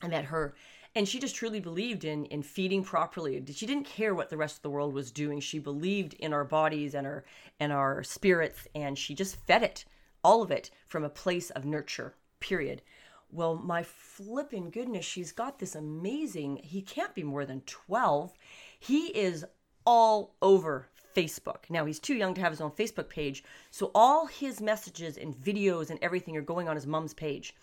I 0.00 0.06
met 0.06 0.26
her 0.26 0.54
and 0.94 1.08
she 1.08 1.20
just 1.20 1.36
truly 1.36 1.60
believed 1.60 2.04
in 2.04 2.24
in 2.26 2.42
feeding 2.42 2.82
properly 2.82 3.42
she 3.52 3.66
didn't 3.66 3.84
care 3.84 4.14
what 4.14 4.30
the 4.30 4.36
rest 4.36 4.56
of 4.56 4.62
the 4.62 4.70
world 4.70 4.92
was 4.92 5.10
doing 5.10 5.40
she 5.40 5.58
believed 5.58 6.14
in 6.14 6.32
our 6.32 6.44
bodies 6.44 6.94
and 6.94 7.06
our 7.06 7.24
and 7.58 7.72
our 7.72 8.02
spirits 8.02 8.66
and 8.74 8.98
she 8.98 9.14
just 9.14 9.36
fed 9.46 9.62
it 9.62 9.84
all 10.22 10.42
of 10.42 10.50
it 10.50 10.70
from 10.86 11.04
a 11.04 11.08
place 11.08 11.50
of 11.50 11.64
nurture 11.64 12.14
period 12.40 12.82
well 13.30 13.54
my 13.54 13.82
flipping 13.82 14.70
goodness 14.70 15.04
she's 15.04 15.32
got 15.32 15.58
this 15.58 15.74
amazing 15.74 16.56
he 16.62 16.82
can't 16.82 17.14
be 17.14 17.22
more 17.22 17.44
than 17.44 17.60
12 17.62 18.32
he 18.78 19.06
is 19.08 19.44
all 19.86 20.34
over 20.42 20.88
Facebook. 21.16 21.68
Now 21.68 21.84
he's 21.84 21.98
too 21.98 22.14
young 22.14 22.34
to 22.34 22.40
have 22.40 22.52
his 22.52 22.60
own 22.60 22.70
Facebook 22.70 23.08
page, 23.08 23.42
so 23.70 23.90
all 23.94 24.26
his 24.26 24.60
messages 24.60 25.16
and 25.16 25.34
videos 25.34 25.90
and 25.90 25.98
everything 26.02 26.36
are 26.36 26.42
going 26.42 26.68
on 26.68 26.76
his 26.76 26.86
mom's 26.86 27.14
page. 27.14 27.54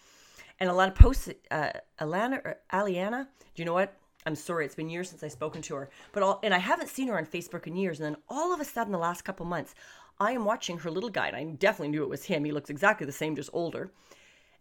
And 0.60 0.70
Alana 0.70 0.96
posts, 0.96 1.30
uh, 1.52 1.72
Alana 2.00 2.44
or 2.44 2.58
Aliana, 2.74 3.28
do 3.56 3.62
you 3.62 3.66
know 3.66 3.74
what? 3.74 3.94
I'm 4.26 4.36
sorry, 4.36 4.66
it's 4.66 4.76
been 4.76 4.90
years 4.90 5.10
since 5.10 5.24
I've 5.24 5.32
spoken 5.32 5.62
to 5.64 5.76
her, 5.76 5.90
but 6.12 6.22
all, 6.22 6.40
and 6.44 6.54
I 6.54 6.58
haven't 6.58 6.90
seen 6.90 7.08
her 7.08 7.18
on 7.18 7.26
Facebook 7.26 7.66
in 7.66 7.76
years. 7.76 8.00
And 8.00 8.06
then 8.06 8.22
all 8.28 8.54
of 8.54 8.60
a 8.60 8.66
sudden, 8.66 8.92
the 8.92 8.98
last 8.98 9.24
couple 9.24 9.46
months, 9.46 9.74
I 10.20 10.32
am 10.32 10.44
watching 10.44 10.80
her 10.80 10.92
little 10.92 11.10
guy, 11.10 11.28
and 11.28 11.38
I 11.38 11.44
definitely 11.44 11.90
knew 11.90 12.04
it 12.04 12.10
was 12.10 12.26
him. 12.26 12.44
He 12.44 12.52
looks 12.52 12.70
exactly 12.70 13.06
the 13.06 13.12
same, 13.12 13.36
just 13.36 13.52
older. 13.54 13.92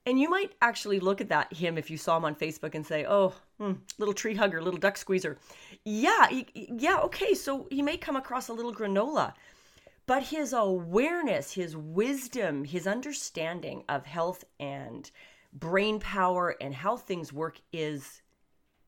And 0.04 0.20
you 0.20 0.30
might 0.30 0.52
actually 0.62 1.00
look 1.00 1.20
at 1.20 1.30
that 1.30 1.52
him 1.52 1.76
if 1.76 1.90
you 1.90 1.96
saw 1.96 2.16
him 2.16 2.24
on 2.24 2.36
Facebook 2.36 2.76
and 2.76 2.86
say, 2.86 3.04
"Oh, 3.08 3.34
hmm, 3.58 3.72
little 3.98 4.14
tree 4.14 4.34
hugger, 4.34 4.62
little 4.62 4.78
duck 4.78 4.96
squeezer." 4.96 5.36
Yeah, 5.84 6.28
he, 6.28 6.46
yeah, 6.54 6.98
okay. 6.98 7.34
So 7.34 7.66
he 7.70 7.82
may 7.82 7.96
come 7.96 8.14
across 8.14 8.48
a 8.48 8.52
little 8.52 8.72
granola, 8.72 9.34
but 10.06 10.22
his 10.22 10.52
awareness, 10.52 11.54
his 11.54 11.76
wisdom, 11.76 12.64
his 12.64 12.86
understanding 12.86 13.82
of 13.88 14.06
health 14.06 14.44
and 14.60 15.10
brain 15.58 15.98
power 15.98 16.54
and 16.60 16.74
how 16.74 16.96
things 16.96 17.32
work 17.32 17.60
is 17.72 18.22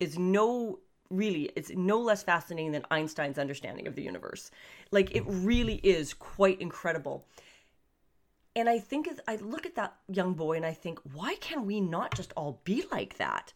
is 0.00 0.18
no 0.18 0.78
really 1.10 1.50
it's 1.56 1.70
no 1.70 1.98
less 1.98 2.22
fascinating 2.22 2.72
than 2.72 2.84
Einstein's 2.90 3.38
understanding 3.38 3.86
of 3.86 3.94
the 3.94 4.02
universe. 4.02 4.50
Like 4.90 5.14
it 5.14 5.24
really 5.26 5.76
is 5.76 6.14
quite 6.14 6.60
incredible. 6.60 7.26
And 8.54 8.68
I 8.68 8.78
think 8.78 9.08
I 9.26 9.36
look 9.36 9.66
at 9.66 9.76
that 9.76 9.94
young 10.08 10.34
boy 10.34 10.56
and 10.56 10.66
I 10.66 10.72
think, 10.72 10.98
why 11.12 11.36
can 11.36 11.64
we 11.64 11.80
not 11.80 12.14
just 12.14 12.32
all 12.36 12.60
be 12.64 12.84
like 12.90 13.16
that? 13.18 13.52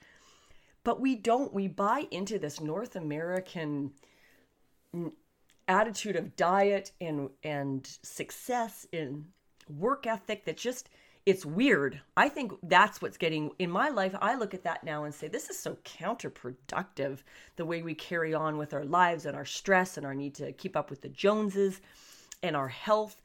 But 0.84 1.00
we 1.00 1.16
don't. 1.16 1.52
We 1.52 1.68
buy 1.68 2.06
into 2.10 2.38
this 2.38 2.60
North 2.60 2.96
American 2.96 3.92
attitude 5.68 6.16
of 6.16 6.36
diet 6.36 6.92
and 7.00 7.30
and 7.42 7.86
success 8.02 8.86
in 8.92 9.26
work 9.68 10.06
ethic 10.06 10.44
that 10.44 10.56
just 10.56 10.88
it's 11.24 11.46
weird. 11.46 12.00
I 12.16 12.28
think 12.28 12.52
that's 12.64 13.00
what's 13.00 13.16
getting 13.16 13.52
in 13.58 13.70
my 13.70 13.90
life. 13.90 14.14
I 14.20 14.34
look 14.34 14.54
at 14.54 14.64
that 14.64 14.82
now 14.82 15.04
and 15.04 15.14
say, 15.14 15.28
this 15.28 15.50
is 15.50 15.58
so 15.58 15.78
counterproductive 15.84 17.18
the 17.56 17.64
way 17.64 17.82
we 17.82 17.94
carry 17.94 18.34
on 18.34 18.58
with 18.58 18.74
our 18.74 18.84
lives 18.84 19.24
and 19.24 19.36
our 19.36 19.44
stress 19.44 19.96
and 19.96 20.04
our 20.04 20.14
need 20.14 20.34
to 20.36 20.52
keep 20.52 20.76
up 20.76 20.90
with 20.90 21.02
the 21.02 21.08
Joneses 21.08 21.80
and 22.42 22.56
our 22.56 22.68
health. 22.68 23.22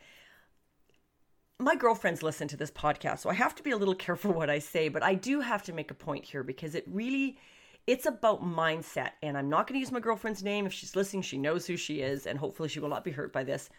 My 1.60 1.76
girlfriends 1.76 2.22
listen 2.22 2.48
to 2.50 2.58
this 2.58 2.70
podcast, 2.70 3.20
so 3.20 3.32
I 3.32 3.34
have 3.34 3.56
to 3.56 3.64
be 3.64 3.72
a 3.72 3.78
little 3.78 3.96
careful 4.08 4.32
what 4.32 4.50
I 4.50 4.60
say, 4.60 4.90
but 4.90 5.02
I 5.02 5.16
do 5.16 5.40
have 5.40 5.64
to 5.64 5.74
make 5.74 5.90
a 5.90 5.96
point 5.96 6.24
here 6.24 6.44
because 6.44 6.76
it 6.76 6.86
really 6.88 7.40
it's 7.88 8.06
about 8.06 8.44
mindset 8.44 9.12
and 9.24 9.38
I'm 9.38 9.50
not 9.50 9.66
going 9.66 9.76
to 9.76 9.80
use 9.80 9.94
my 9.94 10.02
girlfriend's 10.02 10.44
name 10.44 10.66
if 10.66 10.74
she's 10.74 10.96
listening, 10.96 11.22
she 11.22 11.38
knows 11.38 11.66
who 11.66 11.78
she 11.78 12.02
is 12.02 12.28
and 12.28 12.38
hopefully 12.38 12.68
she 12.68 12.82
will 12.82 12.90
not 12.90 13.06
be 13.06 13.12
hurt 13.12 13.32
by 13.32 13.46
this. 13.46 13.70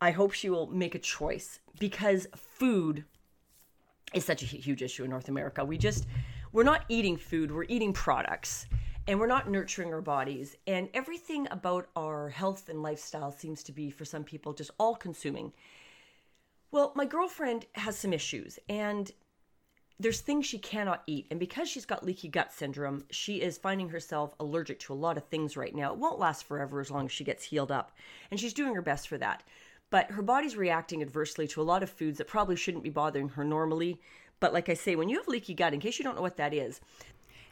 I 0.00 0.12
hope 0.12 0.32
she 0.32 0.48
will 0.48 0.68
make 0.68 0.94
a 0.94 1.00
choice 1.00 1.58
because 1.78 2.28
food 2.36 3.04
is 4.16 4.24
such 4.24 4.42
a 4.42 4.46
huge 4.46 4.82
issue 4.82 5.04
in 5.04 5.10
North 5.10 5.28
America. 5.28 5.64
We 5.64 5.76
just 5.76 6.06
we're 6.52 6.62
not 6.62 6.84
eating 6.88 7.16
food, 7.16 7.52
we're 7.52 7.66
eating 7.68 7.92
products 7.92 8.66
and 9.06 9.20
we're 9.20 9.26
not 9.26 9.50
nurturing 9.50 9.92
our 9.92 10.00
bodies 10.00 10.56
and 10.66 10.88
everything 10.94 11.46
about 11.50 11.88
our 11.94 12.30
health 12.30 12.68
and 12.70 12.82
lifestyle 12.82 13.30
seems 13.30 13.62
to 13.64 13.72
be 13.72 13.90
for 13.90 14.04
some 14.04 14.24
people 14.24 14.52
just 14.54 14.70
all 14.78 14.96
consuming. 14.96 15.52
Well, 16.72 16.92
my 16.96 17.04
girlfriend 17.04 17.66
has 17.74 17.98
some 17.98 18.12
issues 18.12 18.58
and 18.68 19.10
there's 20.00 20.20
things 20.20 20.46
she 20.46 20.58
cannot 20.58 21.02
eat 21.06 21.26
and 21.30 21.38
because 21.38 21.68
she's 21.68 21.86
got 21.86 22.04
leaky 22.04 22.28
gut 22.28 22.52
syndrome, 22.52 23.04
she 23.10 23.42
is 23.42 23.58
finding 23.58 23.90
herself 23.90 24.34
allergic 24.40 24.80
to 24.80 24.92
a 24.92 24.94
lot 24.94 25.18
of 25.18 25.26
things 25.26 25.58
right 25.58 25.74
now. 25.74 25.92
It 25.92 25.98
won't 25.98 26.18
last 26.18 26.44
forever 26.44 26.80
as 26.80 26.90
long 26.90 27.04
as 27.04 27.12
she 27.12 27.22
gets 27.22 27.44
healed 27.44 27.70
up 27.70 27.92
and 28.30 28.40
she's 28.40 28.54
doing 28.54 28.74
her 28.74 28.82
best 28.82 29.08
for 29.08 29.18
that 29.18 29.42
but 29.90 30.10
her 30.10 30.22
body's 30.22 30.56
reacting 30.56 31.02
adversely 31.02 31.46
to 31.48 31.60
a 31.60 31.64
lot 31.64 31.82
of 31.82 31.90
foods 31.90 32.18
that 32.18 32.26
probably 32.26 32.56
shouldn't 32.56 32.84
be 32.84 32.90
bothering 32.90 33.30
her 33.30 33.44
normally. 33.44 34.00
But 34.40 34.52
like 34.52 34.68
I 34.68 34.74
say, 34.74 34.96
when 34.96 35.08
you 35.08 35.16
have 35.18 35.28
leaky 35.28 35.54
gut, 35.54 35.74
in 35.74 35.80
case 35.80 35.98
you 35.98 36.04
don't 36.04 36.16
know 36.16 36.22
what 36.22 36.36
that 36.36 36.52
is, 36.52 36.80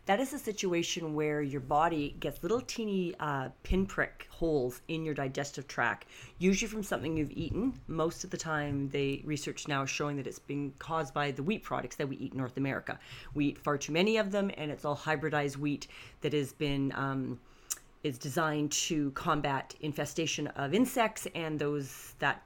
that 0.07 0.21
is 0.21 0.35
a 0.35 0.39
situation 0.39 1.15
where 1.15 1.41
your 1.41 1.63
body 1.63 2.15
gets 2.21 2.43
little 2.43 2.61
teeny 2.61 3.15
uh, 3.21 3.49
pinprick 3.63 4.27
holes 4.29 4.83
in 4.89 5.03
your 5.03 5.15
digestive 5.15 5.67
tract, 5.67 6.07
usually 6.39 6.69
from 6.69 6.83
something 6.83 7.17
you've 7.17 7.31
eaten. 7.31 7.73
Most 7.87 8.23
of 8.23 8.29
the 8.29 8.37
time, 8.37 8.91
the 8.91 9.23
research 9.25 9.67
now 9.67 9.85
is 9.85 9.91
showing 9.91 10.17
that 10.19 10.27
it's 10.27 10.39
being 10.39 10.75
caused 10.79 11.15
by 11.15 11.31
the 11.31 11.43
wheat 11.43 11.63
products 11.63 11.97
that 11.97 12.07
we 12.07 12.17
eat 12.17 12.33
in 12.33 12.39
North 12.39 12.59
America. 12.59 12.99
We 13.33 13.47
eat 13.47 13.59
far 13.59 13.79
too 13.79 13.93
many 13.93 14.19
of 14.19 14.31
them, 14.31 14.51
and 14.59 14.71
it's 14.71 14.85
all 14.85 14.97
hybridized 14.97 15.57
wheat 15.57 15.87
that 16.21 16.35
has 16.35 16.53
been. 16.53 16.93
Um, 16.95 17.41
is 18.05 18.19
designed 18.19 18.71
to 18.71 19.11
combat 19.13 19.75
infestation 19.81 20.47
of 20.49 20.73
insects 20.73 21.27
and 21.35 21.59
those 21.59 22.15
that 22.21 22.43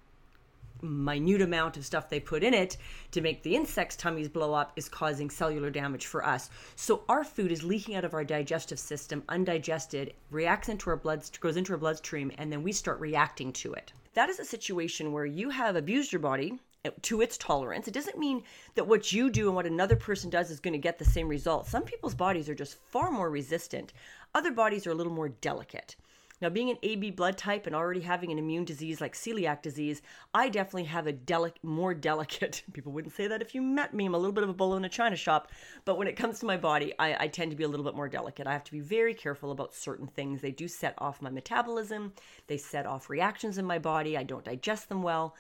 minute 0.83 1.43
amount 1.43 1.77
of 1.77 1.85
stuff 1.85 2.09
they 2.09 2.21
put 2.21 2.45
in 2.45 2.55
it 2.55 2.77
to 3.11 3.21
make 3.21 3.43
the 3.43 3.57
insects' 3.57 3.97
tummies 3.97 4.29
blow 4.29 4.55
up 4.55 4.73
is 4.77 4.89
causing 4.89 5.29
cellular 5.29 5.71
damage 5.71 6.07
for 6.07 6.25
us. 6.25 6.51
So 6.77 7.03
our 7.09 7.25
food 7.25 7.51
is 7.51 7.65
leaking 7.65 7.97
out 7.97 8.05
of 8.05 8.15
our 8.15 8.25
digestive 8.25 8.79
system 8.79 9.25
undigested, 9.29 10.15
reacts 10.31 10.69
into 10.69 10.91
our 10.91 10.97
blood, 10.97 11.29
goes 11.41 11.57
into 11.57 11.73
our 11.73 11.79
bloodstream, 11.79 12.31
and 12.39 12.53
then 12.53 12.63
we 12.63 12.73
start 12.73 13.01
reacting 13.01 13.53
to 13.55 13.73
it. 13.75 13.93
That 14.15 14.29
is 14.29 14.39
a 14.39 14.45
situation 14.45 15.13
where 15.13 15.27
you 15.27 15.51
have 15.51 15.77
abused 15.77 16.13
your 16.13 16.21
body 16.21 16.59
to 17.03 17.21
its 17.21 17.39
tolerance. 17.39 17.89
It 17.89 17.95
doesn't 17.95 18.19
mean 18.19 18.43
that 18.75 18.87
what 18.87 19.13
you 19.13 19.31
do 19.31 19.47
and 19.47 19.57
what 19.57 19.67
another 19.67 19.97
person 19.97 20.31
does 20.31 20.51
is 20.51 20.61
going 20.61 20.73
to 20.73 20.79
get 20.79 20.99
the 20.99 21.05
same 21.05 21.29
result. 21.29 21.67
Some 21.67 21.83
people's 21.83 22.15
bodies 22.15 22.49
are 22.49 22.55
just 22.55 22.79
far 22.91 23.11
more 23.11 23.31
resistant 23.31 23.93
other 24.35 24.53
bodies 24.53 24.87
are 24.87 24.91
a 24.91 24.95
little 24.95 25.13
more 25.13 25.29
delicate. 25.29 25.97
Now, 26.41 26.49
being 26.49 26.71
an 26.71 26.79
AB 26.85 27.11
blood 27.11 27.37
type 27.37 27.67
and 27.67 27.75
already 27.75 28.01
having 28.01 28.31
an 28.31 28.39
immune 28.39 28.65
disease 28.65 29.01
like 29.01 29.15
celiac 29.15 29.61
disease, 29.61 30.03
I 30.33 30.49
definitely 30.49 30.85
have 30.85 31.09
a 31.09 31.13
delic- 31.13 31.65
more 31.65 31.95
delicate. 31.95 32.63
People 32.73 32.93
wouldn't 32.93 33.17
say 33.17 33.27
that 33.27 33.43
if 33.43 33.57
you 33.57 33.63
met 33.63 33.93
me. 33.93 34.07
I'm 34.07 34.15
a 34.15 34.19
little 34.19 34.33
bit 34.33 34.45
of 34.45 34.51
a 34.51 34.55
bull 34.55 34.77
in 34.77 34.85
a 34.85 34.89
china 34.89 35.17
shop, 35.17 35.51
but 35.85 35.99
when 35.99 36.07
it 36.07 36.17
comes 36.17 36.39
to 36.39 36.47
my 36.47 36.57
body, 36.57 36.95
I, 37.01 37.25
I 37.25 37.27
tend 37.27 37.51
to 37.51 37.57
be 37.57 37.65
a 37.65 37.69
little 37.69 37.85
bit 37.85 37.97
more 37.97 38.09
delicate. 38.09 38.47
I 38.47 38.53
have 38.53 38.63
to 38.65 38.73
be 38.73 38.79
very 38.79 39.15
careful 39.15 39.51
about 39.51 39.75
certain 39.75 40.07
things. 40.07 40.41
They 40.41 40.53
do 40.53 40.69
set 40.69 40.95
off 40.99 41.21
my 41.21 41.31
metabolism. 41.31 42.13
They 42.47 42.57
set 42.57 42.87
off 42.87 43.11
reactions 43.11 43.59
in 43.59 43.65
my 43.65 43.81
body. 43.81 44.17
I 44.17 44.23
don't 44.23 44.45
digest 44.45 44.89
them 44.89 45.03
well. 45.03 45.35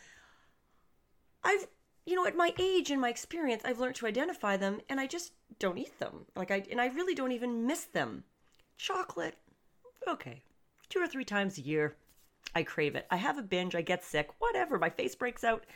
I've 1.44 1.66
you 2.08 2.14
know, 2.14 2.26
at 2.26 2.36
my 2.36 2.54
age 2.58 2.90
and 2.90 3.02
my 3.02 3.10
experience, 3.10 3.62
I've 3.66 3.80
learned 3.80 3.96
to 3.96 4.06
identify 4.06 4.56
them 4.56 4.80
and 4.88 4.98
I 4.98 5.06
just 5.06 5.32
don't 5.58 5.76
eat 5.76 5.98
them. 5.98 6.24
Like 6.34 6.50
I 6.50 6.64
and 6.70 6.80
I 6.80 6.86
really 6.86 7.14
don't 7.14 7.32
even 7.32 7.66
miss 7.66 7.84
them. 7.84 8.24
Chocolate. 8.78 9.36
Okay. 10.08 10.42
Two 10.88 11.00
or 11.00 11.06
three 11.06 11.24
times 11.24 11.58
a 11.58 11.62
year, 11.62 11.96
I 12.54 12.62
crave 12.62 12.94
it. 12.94 13.06
I 13.10 13.16
have 13.16 13.36
a 13.36 13.42
binge, 13.42 13.74
I 13.74 13.82
get 13.82 14.02
sick, 14.02 14.30
whatever, 14.38 14.78
my 14.78 14.88
face 14.88 15.14
breaks 15.14 15.44
out. 15.44 15.66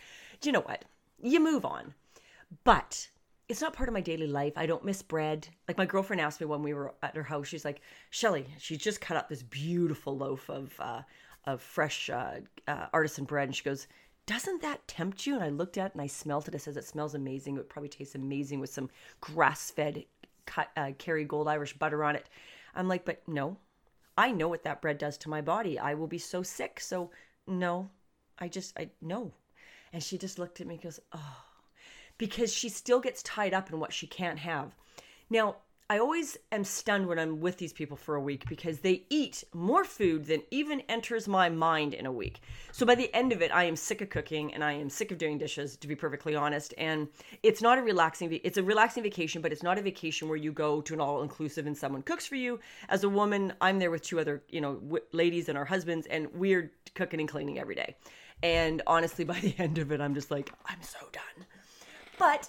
Do 0.40 0.48
you 0.48 0.53
know 0.53 0.62
what? 0.62 0.87
You 1.22 1.38
move 1.38 1.66
on. 1.66 1.92
But 2.64 3.09
it's 3.48 3.61
not 3.61 3.75
part 3.75 3.90
of 3.90 3.92
my 3.92 4.01
daily 4.01 4.27
life. 4.27 4.55
I 4.57 4.64
don't 4.64 4.85
miss 4.85 5.03
bread. 5.03 5.48
Like 5.68 5.77
my 5.77 5.85
girlfriend 5.85 6.22
asked 6.22 6.40
me 6.40 6.46
when 6.46 6.62
we 6.62 6.72
were 6.72 6.94
at 7.03 7.16
her 7.16 7.22
house, 7.22 7.48
she's 7.48 7.66
like, 7.66 7.83
Shelly, 8.09 8.46
she's 8.59 8.79
just 8.79 9.03
cut 9.03 9.18
up 9.18 9.29
this 9.29 9.42
beautiful 9.42 10.16
loaf 10.16 10.48
of 10.48 10.72
uh, 10.79 11.03
of 11.44 11.61
fresh 11.61 12.09
uh, 12.09 12.37
uh, 12.68 12.87
artisan 12.94 13.25
bread, 13.25 13.48
and 13.48 13.55
she 13.55 13.64
goes, 13.64 13.87
"Doesn't 14.33 14.62
that 14.62 14.88
tempt 14.88 15.27
you?" 15.27 15.35
And 15.35 15.45
I 15.45 15.51
looked 15.51 15.77
at 15.77 15.88
it 15.88 15.92
and 15.92 16.03
I 16.03 16.07
smelled 16.07 16.49
it. 16.49 16.55
It 16.55 16.61
says 16.61 16.79
it 16.79 16.85
smells 16.85 17.14
amazing. 17.14 17.55
It 17.55 17.59
would 17.59 17.68
probably 17.68 17.90
taste 17.90 18.14
amazing 18.14 18.61
with 18.61 18.71
some 18.73 18.88
grass 19.21 19.71
fed 19.71 20.05
uh, 20.57 20.92
Kerrygold 20.99 21.49
Irish 21.49 21.75
butter 21.75 22.03
on 22.03 22.16
it. 22.16 22.29
I'm 22.75 22.88
like, 22.88 23.05
but 23.05 23.27
no, 23.29 23.59
I 24.16 24.33
know 24.33 24.49
what 24.49 24.64
that 24.64 24.81
bread 24.81 24.97
does 24.99 25.18
to 25.18 25.31
my 25.31 25.42
body. 25.42 25.79
I 25.79 25.95
will 25.95 26.07
be 26.07 26.18
so 26.18 26.42
sick. 26.42 26.81
So 26.81 27.11
no, 27.47 27.90
I 28.38 28.49
just, 28.49 28.79
I 28.79 28.90
no. 29.01 29.33
And 29.92 30.03
she 30.03 30.16
just 30.16 30.38
looked 30.38 30.61
at 30.61 30.66
me 30.66 30.79
goes, 30.79 31.01
oh, 31.12 31.45
because 32.16 32.53
she 32.53 32.71
still 32.71 33.01
gets 33.01 33.23
tied 33.23 33.53
up 33.53 33.71
in 33.71 33.79
what 33.79 33.92
she 33.92 34.07
can't 34.07 34.38
have. 34.38 34.75
Now, 35.29 35.57
I 35.90 35.99
always 35.99 36.38
am 36.51 36.64
stunned 36.64 37.07
when 37.07 37.18
I'm 37.18 37.40
with 37.40 37.59
these 37.59 37.73
people 37.73 37.99
for 37.99 38.14
a 38.14 38.21
week 38.21 38.49
because 38.49 38.79
they 38.79 39.05
eat 39.11 39.45
more 39.53 39.85
food 39.85 40.25
than 40.25 40.42
even 40.51 40.81
enters 40.88 41.29
my 41.29 41.51
mind 41.51 41.92
in 41.92 42.07
a 42.07 42.12
week. 42.12 42.40
So 42.71 42.87
by 42.87 42.95
the 42.95 43.14
end 43.14 43.31
of 43.31 43.42
it, 43.42 43.51
I 43.53 43.64
am 43.64 43.77
sick 43.77 44.01
of 44.01 44.09
cooking 44.09 44.55
and 44.55 44.64
I 44.64 44.73
am 44.73 44.88
sick 44.88 45.11
of 45.11 45.18
doing 45.18 45.37
dishes, 45.37 45.77
to 45.77 45.87
be 45.87 45.95
perfectly 45.95 46.35
honest. 46.35 46.73
And 46.79 47.09
it's 47.42 47.61
not 47.61 47.79
a 47.79 47.83
relaxing, 47.83 48.40
it's 48.42 48.57
a 48.57 48.62
relaxing 48.62 49.03
vacation, 49.03 49.42
but 49.42 49.53
it's 49.53 49.62
not 49.62 49.77
a 49.77 49.83
vacation 49.83 50.29
where 50.29 50.38
you 50.38 50.51
go 50.51 50.81
to 50.81 50.95
an 50.95 51.01
all 51.01 51.23
inclusive 51.23 51.66
and 51.66 51.77
someone 51.77 52.03
cooks 52.03 52.27
for 52.27 52.37
you. 52.37 52.59
As 52.88 53.05
a 53.05 53.09
woman, 53.11 53.53
I'm 53.61 53.79
there 53.79 53.90
with 53.90 54.01
two 54.01 54.18
other, 54.18 54.42
you 54.49 54.62
know, 54.62 54.77
w- 54.77 55.05
ladies 55.12 55.51
and 55.51 55.59
our 55.59 55.66
husbands, 55.66 56.07
and 56.07 56.29
we're 56.33 56.73
cooking 56.95 57.21
and 57.21 57.29
cleaning 57.29 57.59
every 57.59 57.75
day. 57.75 57.97
And 58.42 58.81
honestly, 58.87 59.25
by 59.27 59.40
the 59.40 59.55
end 59.59 59.77
of 59.77 59.92
it, 59.92 60.01
I'm 60.01 60.14
just 60.14 60.31
like, 60.31 60.53
I'm 60.64 60.81
so 60.81 61.01
done. 61.12 61.47
But 62.18 62.49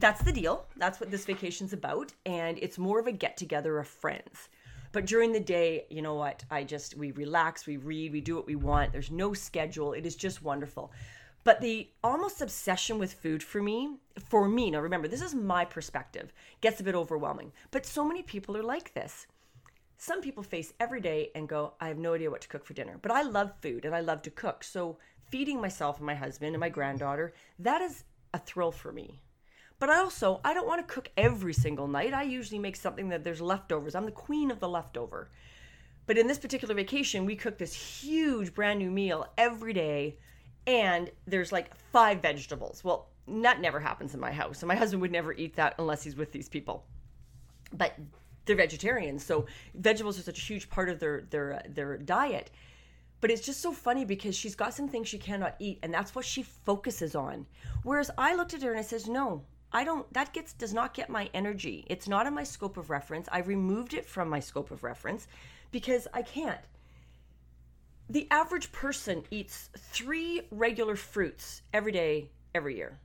that's 0.00 0.22
the 0.22 0.32
deal. 0.32 0.66
That's 0.76 0.98
what 0.98 1.10
this 1.10 1.24
vacation's 1.24 1.72
about. 1.72 2.12
And 2.26 2.58
it's 2.58 2.78
more 2.78 2.98
of 2.98 3.06
a 3.06 3.12
get 3.12 3.36
together 3.36 3.78
of 3.78 3.86
friends. 3.86 4.48
But 4.92 5.06
during 5.06 5.32
the 5.32 5.40
day, 5.40 5.86
you 5.88 6.02
know 6.02 6.14
what? 6.14 6.44
I 6.50 6.64
just, 6.64 6.96
we 6.96 7.12
relax, 7.12 7.66
we 7.66 7.76
read, 7.76 8.12
we 8.12 8.20
do 8.20 8.34
what 8.34 8.46
we 8.46 8.56
want. 8.56 8.92
There's 8.92 9.10
no 9.10 9.32
schedule. 9.34 9.92
It 9.92 10.04
is 10.04 10.16
just 10.16 10.42
wonderful. 10.42 10.90
But 11.44 11.60
the 11.60 11.88
almost 12.02 12.42
obsession 12.42 12.98
with 12.98 13.12
food 13.12 13.42
for 13.42 13.62
me, 13.62 13.98
for 14.18 14.48
me, 14.48 14.70
now 14.70 14.80
remember, 14.80 15.08
this 15.08 15.22
is 15.22 15.34
my 15.34 15.64
perspective, 15.64 16.32
gets 16.60 16.80
a 16.80 16.84
bit 16.84 16.94
overwhelming. 16.94 17.52
But 17.70 17.86
so 17.86 18.04
many 18.04 18.22
people 18.22 18.56
are 18.56 18.62
like 18.62 18.92
this. 18.94 19.26
Some 19.96 20.22
people 20.22 20.42
face 20.42 20.72
every 20.80 21.00
day 21.00 21.30
and 21.34 21.48
go, 21.48 21.74
I 21.80 21.88
have 21.88 21.98
no 21.98 22.14
idea 22.14 22.30
what 22.30 22.40
to 22.42 22.48
cook 22.48 22.64
for 22.64 22.74
dinner. 22.74 22.98
But 23.00 23.12
I 23.12 23.22
love 23.22 23.52
food 23.62 23.84
and 23.84 23.94
I 23.94 24.00
love 24.00 24.22
to 24.22 24.30
cook. 24.30 24.64
So 24.64 24.98
feeding 25.30 25.60
myself 25.60 25.98
and 25.98 26.06
my 26.06 26.14
husband 26.14 26.54
and 26.54 26.60
my 26.60 26.68
granddaughter, 26.68 27.32
that 27.58 27.80
is 27.80 28.04
a 28.34 28.38
thrill 28.38 28.72
for 28.72 28.92
me. 28.92 29.20
But 29.80 29.90
I 29.90 29.98
also 29.98 30.40
I 30.44 30.54
don't 30.54 30.68
want 30.68 30.86
to 30.86 30.94
cook 30.94 31.10
every 31.16 31.54
single 31.54 31.88
night. 31.88 32.14
I 32.14 32.22
usually 32.22 32.60
make 32.60 32.76
something 32.76 33.08
that 33.08 33.24
there's 33.24 33.40
leftovers. 33.40 33.96
I'm 33.96 34.04
the 34.04 34.12
queen 34.12 34.52
of 34.52 34.60
the 34.60 34.68
leftover. 34.68 35.30
But 36.06 36.18
in 36.18 36.26
this 36.26 36.38
particular 36.38 36.74
vacation, 36.74 37.24
we 37.24 37.34
cook 37.34 37.58
this 37.58 37.72
huge 37.72 38.54
brand 38.54 38.78
new 38.78 38.90
meal 38.90 39.26
every 39.38 39.72
day 39.72 40.18
and 40.66 41.10
there's 41.26 41.50
like 41.50 41.74
five 41.92 42.20
vegetables. 42.20 42.84
Well, 42.84 43.08
that 43.26 43.60
never 43.60 43.80
happens 43.80 44.12
in 44.12 44.20
my 44.20 44.30
house. 44.30 44.62
And 44.62 44.68
my 44.68 44.74
husband 44.74 45.00
would 45.02 45.12
never 45.12 45.32
eat 45.32 45.56
that 45.56 45.74
unless 45.78 46.02
he's 46.02 46.16
with 46.16 46.30
these 46.30 46.48
people. 46.48 46.84
But 47.72 47.94
they're 48.44 48.56
vegetarians, 48.56 49.24
so 49.24 49.46
vegetables 49.74 50.18
are 50.18 50.22
such 50.22 50.38
a 50.38 50.44
huge 50.44 50.68
part 50.68 50.88
of 50.88 50.98
their 50.98 51.22
their 51.30 51.62
their 51.68 51.96
diet. 51.96 52.50
But 53.20 53.30
it's 53.30 53.44
just 53.44 53.60
so 53.60 53.72
funny 53.72 54.04
because 54.04 54.34
she's 54.34 54.54
got 54.54 54.74
some 54.74 54.88
things 54.88 55.08
she 55.08 55.18
cannot 55.18 55.54
eat, 55.58 55.78
and 55.82 55.92
that's 55.92 56.14
what 56.14 56.24
she 56.24 56.42
focuses 56.42 57.14
on. 57.14 57.46
Whereas 57.82 58.10
I 58.18 58.34
looked 58.34 58.54
at 58.54 58.62
her 58.62 58.70
and 58.70 58.78
I 58.78 58.82
says, 58.82 59.06
"No, 59.06 59.44
I 59.72 59.84
don't 59.84 60.12
that 60.12 60.32
gets 60.32 60.52
does 60.52 60.74
not 60.74 60.94
get 60.94 61.08
my 61.08 61.30
energy. 61.32 61.84
It's 61.88 62.08
not 62.08 62.26
in 62.26 62.34
my 62.34 62.44
scope 62.44 62.76
of 62.76 62.90
reference. 62.90 63.28
I 63.30 63.38
removed 63.38 63.94
it 63.94 64.06
from 64.06 64.28
my 64.28 64.40
scope 64.40 64.70
of 64.70 64.82
reference 64.82 65.28
because 65.70 66.08
I 66.12 66.22
can't. 66.22 66.60
The 68.08 68.26
average 68.32 68.72
person 68.72 69.22
eats 69.30 69.70
3 69.76 70.42
regular 70.50 70.96
fruits 70.96 71.62
every 71.72 71.92
day 71.92 72.30
every 72.54 72.76
year. 72.76 72.98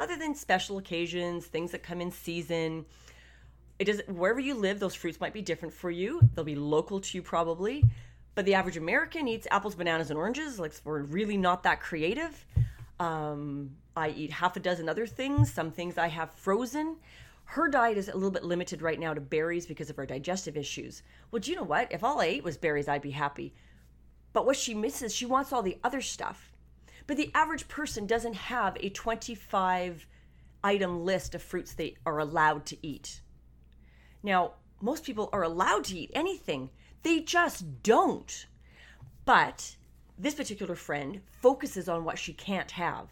Other 0.00 0.16
than 0.16 0.34
special 0.34 0.78
occasions, 0.78 1.46
things 1.46 1.70
that 1.70 1.82
come 1.82 2.00
in 2.00 2.10
season. 2.10 2.84
It 3.78 3.84
does 3.84 4.02
wherever 4.08 4.40
you 4.40 4.54
live, 4.54 4.80
those 4.80 4.96
fruits 4.96 5.20
might 5.20 5.32
be 5.32 5.42
different 5.42 5.72
for 5.72 5.90
you. 5.90 6.20
They'll 6.34 6.44
be 6.44 6.56
local 6.56 7.00
to 7.00 7.16
you 7.16 7.22
probably. 7.22 7.84
But 8.34 8.44
the 8.44 8.54
average 8.54 8.76
American 8.76 9.28
eats 9.28 9.46
apples, 9.50 9.76
bananas, 9.76 10.10
and 10.10 10.18
oranges. 10.18 10.58
Like 10.58 10.72
we're 10.82 11.02
really 11.02 11.36
not 11.36 11.62
that 11.62 11.80
creative. 11.80 12.44
Um, 13.00 13.76
I 13.96 14.10
eat 14.10 14.32
half 14.32 14.56
a 14.56 14.60
dozen 14.60 14.88
other 14.88 15.06
things. 15.06 15.52
Some 15.52 15.70
things 15.70 15.98
I 15.98 16.08
have 16.08 16.32
frozen. 16.32 16.96
Her 17.44 17.68
diet 17.68 17.96
is 17.96 18.08
a 18.08 18.14
little 18.14 18.30
bit 18.30 18.44
limited 18.44 18.82
right 18.82 19.00
now 19.00 19.14
to 19.14 19.20
berries 19.20 19.66
because 19.66 19.88
of 19.88 19.96
her 19.96 20.04
digestive 20.06 20.56
issues. 20.56 21.02
Well, 21.30 21.40
do 21.40 21.50
you 21.50 21.56
know 21.56 21.62
what? 21.62 21.90
If 21.90 22.04
all 22.04 22.20
I 22.20 22.26
ate 22.26 22.44
was 22.44 22.58
berries, 22.58 22.88
I'd 22.88 23.00
be 23.00 23.12
happy. 23.12 23.54
But 24.32 24.44
what 24.44 24.56
she 24.56 24.74
misses, 24.74 25.14
she 25.14 25.24
wants 25.24 25.52
all 25.52 25.62
the 25.62 25.78
other 25.82 26.02
stuff. 26.02 26.52
But 27.06 27.16
the 27.16 27.30
average 27.34 27.66
person 27.66 28.06
doesn't 28.06 28.34
have 28.34 28.76
a 28.78 28.90
25 28.90 30.06
item 30.62 31.04
list 31.04 31.34
of 31.34 31.42
fruits 31.42 31.72
they 31.72 31.96
are 32.04 32.18
allowed 32.18 32.66
to 32.66 32.86
eat. 32.86 33.22
Now, 34.22 34.54
most 34.80 35.04
people 35.04 35.30
are 35.32 35.42
allowed 35.42 35.84
to 35.84 35.98
eat 35.98 36.10
anything, 36.14 36.70
they 37.02 37.20
just 37.20 37.82
don't. 37.82 38.46
But 39.24 39.76
this 40.18 40.34
particular 40.34 40.74
friend 40.74 41.20
focuses 41.30 41.88
on 41.88 42.04
what 42.04 42.18
she 42.18 42.32
can't 42.32 42.72
have. 42.72 43.08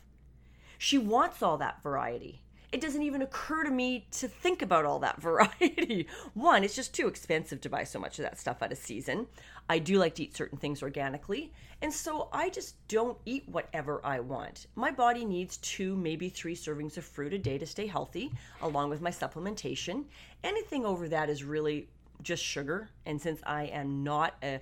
She 0.79 0.99
wants 0.99 1.43
all 1.43 1.57
that 1.59 1.83
variety. 1.83 2.43
It 2.73 2.81
doesn't 2.81 3.03
even 3.03 3.23
occur 3.23 3.63
to 3.65 3.71
me 3.71 4.07
to 4.11 4.29
think 4.29 4.61
about 4.61 4.85
all 4.85 4.99
that 4.99 5.23
variety. 5.23 6.09
One, 6.35 6.65
it's 6.65 6.75
just 6.75 6.95
too 6.95 7.07
expensive 7.07 7.61
to 7.61 7.71
buy 7.71 7.85
so 7.85 7.99
much 7.99 8.19
of 8.19 8.25
that 8.25 8.39
stuff 8.39 8.63
out 8.63 8.73
of 8.73 8.79
season. 8.79 9.29
I 9.69 9.79
do 9.79 9.99
like 9.99 10.17
to 10.17 10.25
eat 10.25 10.37
certain 10.37 10.59
things 10.59 10.83
organically, 10.83 11.53
and 11.81 11.93
so 11.93 12.29
I 12.33 12.51
just 12.51 12.75
don't 12.89 13.19
eat 13.25 13.49
whatever 13.49 14.05
I 14.05 14.21
want. 14.21 14.67
My 14.75 14.91
body 14.91 15.25
needs 15.25 15.57
two, 15.59 15.97
maybe 15.97 16.29
three 16.29 16.55
servings 16.55 16.97
of 16.97 17.05
fruit 17.05 17.33
a 17.33 17.39
day 17.39 17.57
to 17.59 17.67
stay 17.67 17.87
healthy, 17.87 18.33
along 18.63 18.91
with 18.91 19.01
my 19.01 19.11
supplementation. 19.11 20.05
Anything 20.45 20.85
over 20.85 21.09
that 21.09 21.31
is 21.31 21.45
really 21.45 21.89
just 22.23 22.43
sugar, 22.43 22.91
and 23.07 23.21
since 23.21 23.41
I 23.45 23.65
am 23.65 24.03
not 24.03 24.35
a 24.43 24.61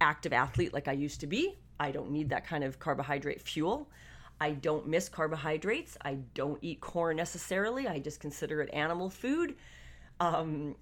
active 0.00 0.32
athlete 0.32 0.74
like 0.74 0.88
I 0.88 0.92
used 0.92 1.20
to 1.20 1.26
be, 1.26 1.56
I 1.78 1.90
don't 1.90 2.10
need 2.10 2.30
that 2.30 2.46
kind 2.46 2.64
of 2.64 2.78
carbohydrate 2.78 3.40
fuel. 3.40 3.90
I 4.40 4.52
don't 4.52 4.88
miss 4.88 5.08
carbohydrates. 5.08 5.96
I 6.04 6.14
don't 6.34 6.58
eat 6.62 6.80
corn 6.80 7.16
necessarily. 7.16 7.86
I 7.86 7.98
just 7.98 8.18
consider 8.20 8.60
it 8.60 8.70
animal 8.72 9.08
food. 9.08 9.54
Um, 10.18 10.74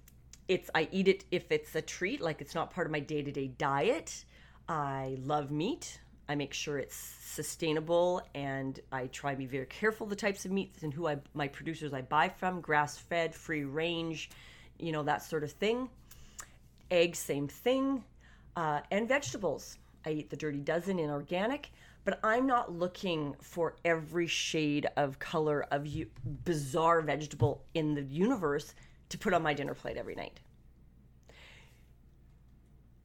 it's 0.47 0.69
I 0.73 0.87
eat 0.91 1.07
it 1.07 1.25
if 1.31 1.51
it's 1.51 1.75
a 1.75 1.81
treat, 1.81 2.21
like 2.21 2.41
it's 2.41 2.55
not 2.55 2.71
part 2.71 2.87
of 2.87 2.91
my 2.91 2.99
day 2.99 3.21
to 3.21 3.31
day 3.31 3.47
diet. 3.47 4.25
I 4.67 5.17
love 5.23 5.51
meat. 5.51 5.99
I 6.27 6.35
make 6.35 6.53
sure 6.53 6.77
it's 6.77 6.95
sustainable, 6.95 8.21
and 8.33 8.79
I 8.91 9.07
try 9.07 9.31
to 9.31 9.37
be 9.37 9.45
very 9.45 9.65
careful 9.65 10.07
the 10.07 10.15
types 10.15 10.45
of 10.45 10.51
meats 10.51 10.83
and 10.83 10.93
who 10.93 11.07
I 11.07 11.17
my 11.33 11.47
producers 11.47 11.93
I 11.93 12.01
buy 12.01 12.29
from, 12.29 12.61
grass 12.61 12.97
fed, 12.97 13.35
free 13.35 13.63
range, 13.63 14.29
you 14.79 14.91
know 14.91 15.03
that 15.03 15.23
sort 15.23 15.43
of 15.43 15.51
thing. 15.51 15.89
Eggs, 16.89 17.19
same 17.19 17.47
thing, 17.47 18.03
uh, 18.55 18.81
and 18.91 19.07
vegetables. 19.07 19.77
I 20.05 20.11
eat 20.11 20.29
the 20.29 20.37
Dirty 20.37 20.59
Dozen 20.59 20.99
in 20.99 21.09
organic, 21.09 21.71
but 22.03 22.19
I'm 22.23 22.47
not 22.47 22.71
looking 22.71 23.35
for 23.41 23.75
every 23.85 24.27
shade 24.27 24.87
of 24.97 25.19
color 25.19 25.65
of 25.71 25.85
you, 25.85 26.07
bizarre 26.43 27.01
vegetable 27.01 27.63
in 27.73 27.93
the 27.93 28.03
universe 28.03 28.73
to 29.09 29.17
put 29.17 29.33
on 29.33 29.43
my 29.43 29.53
dinner 29.53 29.73
plate 29.73 29.97
every 29.97 30.15
night. 30.15 30.39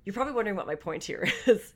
You're 0.04 0.14
probably 0.14 0.34
wondering 0.34 0.56
what 0.56 0.66
my 0.66 0.76
point 0.76 1.04
here 1.04 1.28
is. 1.46 1.74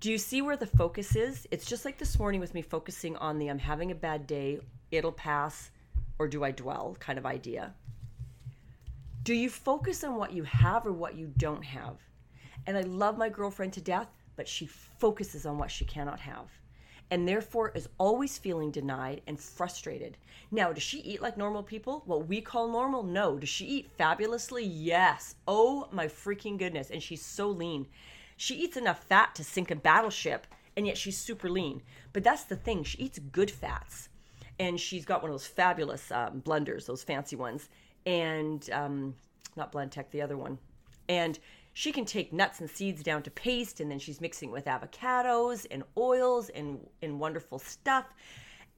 Do 0.00 0.10
you 0.10 0.18
see 0.18 0.42
where 0.42 0.56
the 0.56 0.66
focus 0.66 1.16
is? 1.16 1.46
It's 1.50 1.66
just 1.66 1.84
like 1.84 1.98
this 1.98 2.18
morning 2.18 2.40
with 2.40 2.54
me 2.54 2.62
focusing 2.62 3.16
on 3.16 3.38
the 3.38 3.48
I'm 3.48 3.58
having 3.58 3.90
a 3.90 3.96
bad 3.96 4.26
day, 4.26 4.60
it'll 4.90 5.12
pass, 5.12 5.70
or 6.18 6.28
do 6.28 6.44
I 6.44 6.50
dwell 6.50 6.96
kind 7.00 7.18
of 7.18 7.26
idea. 7.26 7.74
Do 9.22 9.34
you 9.34 9.50
focus 9.50 10.04
on 10.04 10.16
what 10.16 10.32
you 10.32 10.42
have 10.44 10.86
or 10.86 10.92
what 10.92 11.16
you 11.16 11.32
don't 11.36 11.64
have? 11.64 11.96
And 12.66 12.76
I 12.76 12.82
love 12.82 13.18
my 13.18 13.28
girlfriend 13.28 13.72
to 13.74 13.80
death 13.80 14.08
but 14.38 14.48
she 14.48 14.64
focuses 14.64 15.44
on 15.44 15.58
what 15.58 15.70
she 15.70 15.84
cannot 15.84 16.20
have 16.20 16.48
and 17.10 17.26
therefore 17.26 17.72
is 17.74 17.88
always 17.98 18.38
feeling 18.38 18.70
denied 18.70 19.22
and 19.26 19.38
frustrated. 19.40 20.16
Now, 20.50 20.72
does 20.72 20.82
she 20.82 20.98
eat 20.98 21.22
like 21.22 21.36
normal 21.36 21.62
people? 21.62 22.02
What 22.06 22.28
we 22.28 22.40
call 22.40 22.68
normal? 22.68 23.02
No. 23.02 23.38
Does 23.38 23.48
she 23.48 23.64
eat 23.64 23.90
fabulously? 23.96 24.64
Yes. 24.64 25.34
Oh 25.46 25.88
my 25.90 26.06
freaking 26.06 26.58
goodness. 26.58 26.90
And 26.90 27.02
she's 27.02 27.24
so 27.24 27.48
lean. 27.48 27.86
She 28.36 28.56
eats 28.56 28.76
enough 28.76 29.04
fat 29.04 29.34
to 29.36 29.44
sink 29.44 29.70
a 29.70 29.76
battleship, 29.76 30.46
and 30.76 30.86
yet 30.86 30.96
she's 30.96 31.16
super 31.16 31.48
lean. 31.48 31.82
But 32.12 32.24
that's 32.24 32.44
the 32.44 32.56
thing, 32.56 32.84
she 32.84 32.98
eats 32.98 33.18
good 33.18 33.50
fats. 33.50 34.08
And 34.60 34.78
she's 34.78 35.04
got 35.04 35.22
one 35.22 35.30
of 35.30 35.34
those 35.34 35.46
fabulous 35.46 36.10
um, 36.12 36.42
blenders, 36.42 36.86
those 36.86 37.02
fancy 37.02 37.36
ones. 37.36 37.68
And 38.06 38.68
um, 38.70 39.14
not 39.56 39.72
Blendtec, 39.72 40.10
the 40.10 40.22
other 40.22 40.36
one. 40.36 40.58
And 41.08 41.38
she 41.78 41.92
can 41.92 42.04
take 42.04 42.32
nuts 42.32 42.58
and 42.58 42.68
seeds 42.68 43.04
down 43.04 43.22
to 43.22 43.30
paste 43.30 43.78
and 43.78 43.88
then 43.88 44.00
she's 44.00 44.20
mixing 44.20 44.50
with 44.50 44.64
avocados 44.64 45.64
and 45.70 45.84
oils 45.96 46.48
and, 46.48 46.84
and 47.02 47.20
wonderful 47.20 47.60
stuff. 47.60 48.06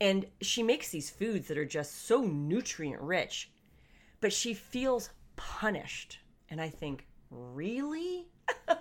And 0.02 0.26
she 0.42 0.62
makes 0.62 0.90
these 0.90 1.08
foods 1.08 1.48
that 1.48 1.56
are 1.56 1.64
just 1.64 2.06
so 2.06 2.20
nutrient 2.20 3.00
rich 3.00 3.50
but 4.20 4.34
she 4.34 4.52
feels 4.52 5.08
punished. 5.36 6.18
And 6.50 6.60
i 6.60 6.68
think 6.68 7.06
really? 7.30 8.26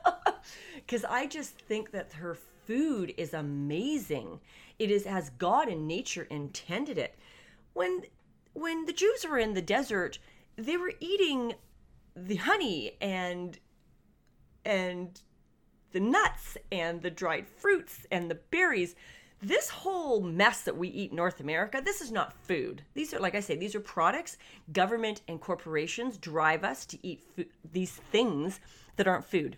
Because 0.76 1.06
i 1.06 1.26
just 1.26 1.58
think 1.58 1.92
that 1.92 2.12
her 2.12 2.36
food 2.68 3.14
is 3.16 3.34
amazing. 3.34 4.42
It 4.80 4.92
is 4.92 5.06
as 5.06 5.30
god 5.30 5.70
and 5.70 5.88
nature 5.88 6.28
intended 6.30 6.98
it. 6.98 7.18
When 7.72 8.02
when 8.52 8.84
the 8.86 8.92
jews 8.92 9.26
were 9.26 9.40
in 9.40 9.54
the 9.54 9.62
desert 9.62 10.20
they 10.58 10.76
were 10.76 10.92
eating 11.00 11.54
the 12.18 12.36
honey 12.36 12.98
and 13.00 13.58
and 14.70 15.22
the 15.92 16.00
nuts 16.00 16.56
and 16.72 17.02
the 17.02 17.10
dried 17.10 17.48
fruits 17.48 18.06
and 18.12 18.30
the 18.30 18.36
berries. 18.36 18.96
this 19.42 19.70
whole 19.70 20.22
mess 20.22 20.64
that 20.64 20.78
we 20.78 20.90
eat 20.90 21.12
in 21.12 21.16
North 21.16 21.40
America, 21.40 21.82
this 21.84 22.02
is 22.02 22.12
not 22.12 22.34
food. 22.34 22.84
These 22.94 23.14
are, 23.14 23.20
like 23.20 23.36
I 23.36 23.40
say, 23.40 23.56
these 23.56 23.74
are 23.74 23.80
products. 23.80 24.38
Government 24.74 25.22
and 25.30 25.40
corporations 25.40 26.18
drive 26.18 26.66
us 26.66 26.86
to 26.88 26.98
eat 27.08 27.22
these 27.72 27.94
things 28.12 28.60
that 28.98 29.08
aren't 29.08 29.24
food. 29.24 29.58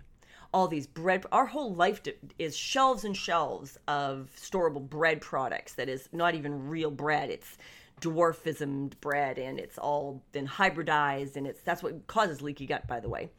All 0.54 0.68
these 0.68 0.86
bread, 0.86 1.26
our 1.32 1.48
whole 1.48 1.74
life 1.74 2.02
is 2.38 2.56
shelves 2.56 3.04
and 3.06 3.18
shelves 3.18 3.78
of 3.88 4.30
storable 4.40 4.88
bread 4.88 5.20
products 5.20 5.74
that 5.74 5.90
is 5.90 6.08
not 6.14 6.36
even 6.36 6.70
real 6.70 6.92
bread. 6.92 7.32
It's 7.32 7.58
dwarfism 8.02 8.92
bread 9.02 9.40
and 9.40 9.60
it's 9.60 9.78
all 9.78 10.24
been 10.32 10.48
hybridized 10.48 11.38
and 11.38 11.48
it's 11.48 11.62
that's 11.62 11.82
what 11.82 12.06
causes 12.08 12.42
leaky 12.42 12.68
gut, 12.68 12.88
by 12.88 13.00
the 13.00 13.10
way. 13.10 13.32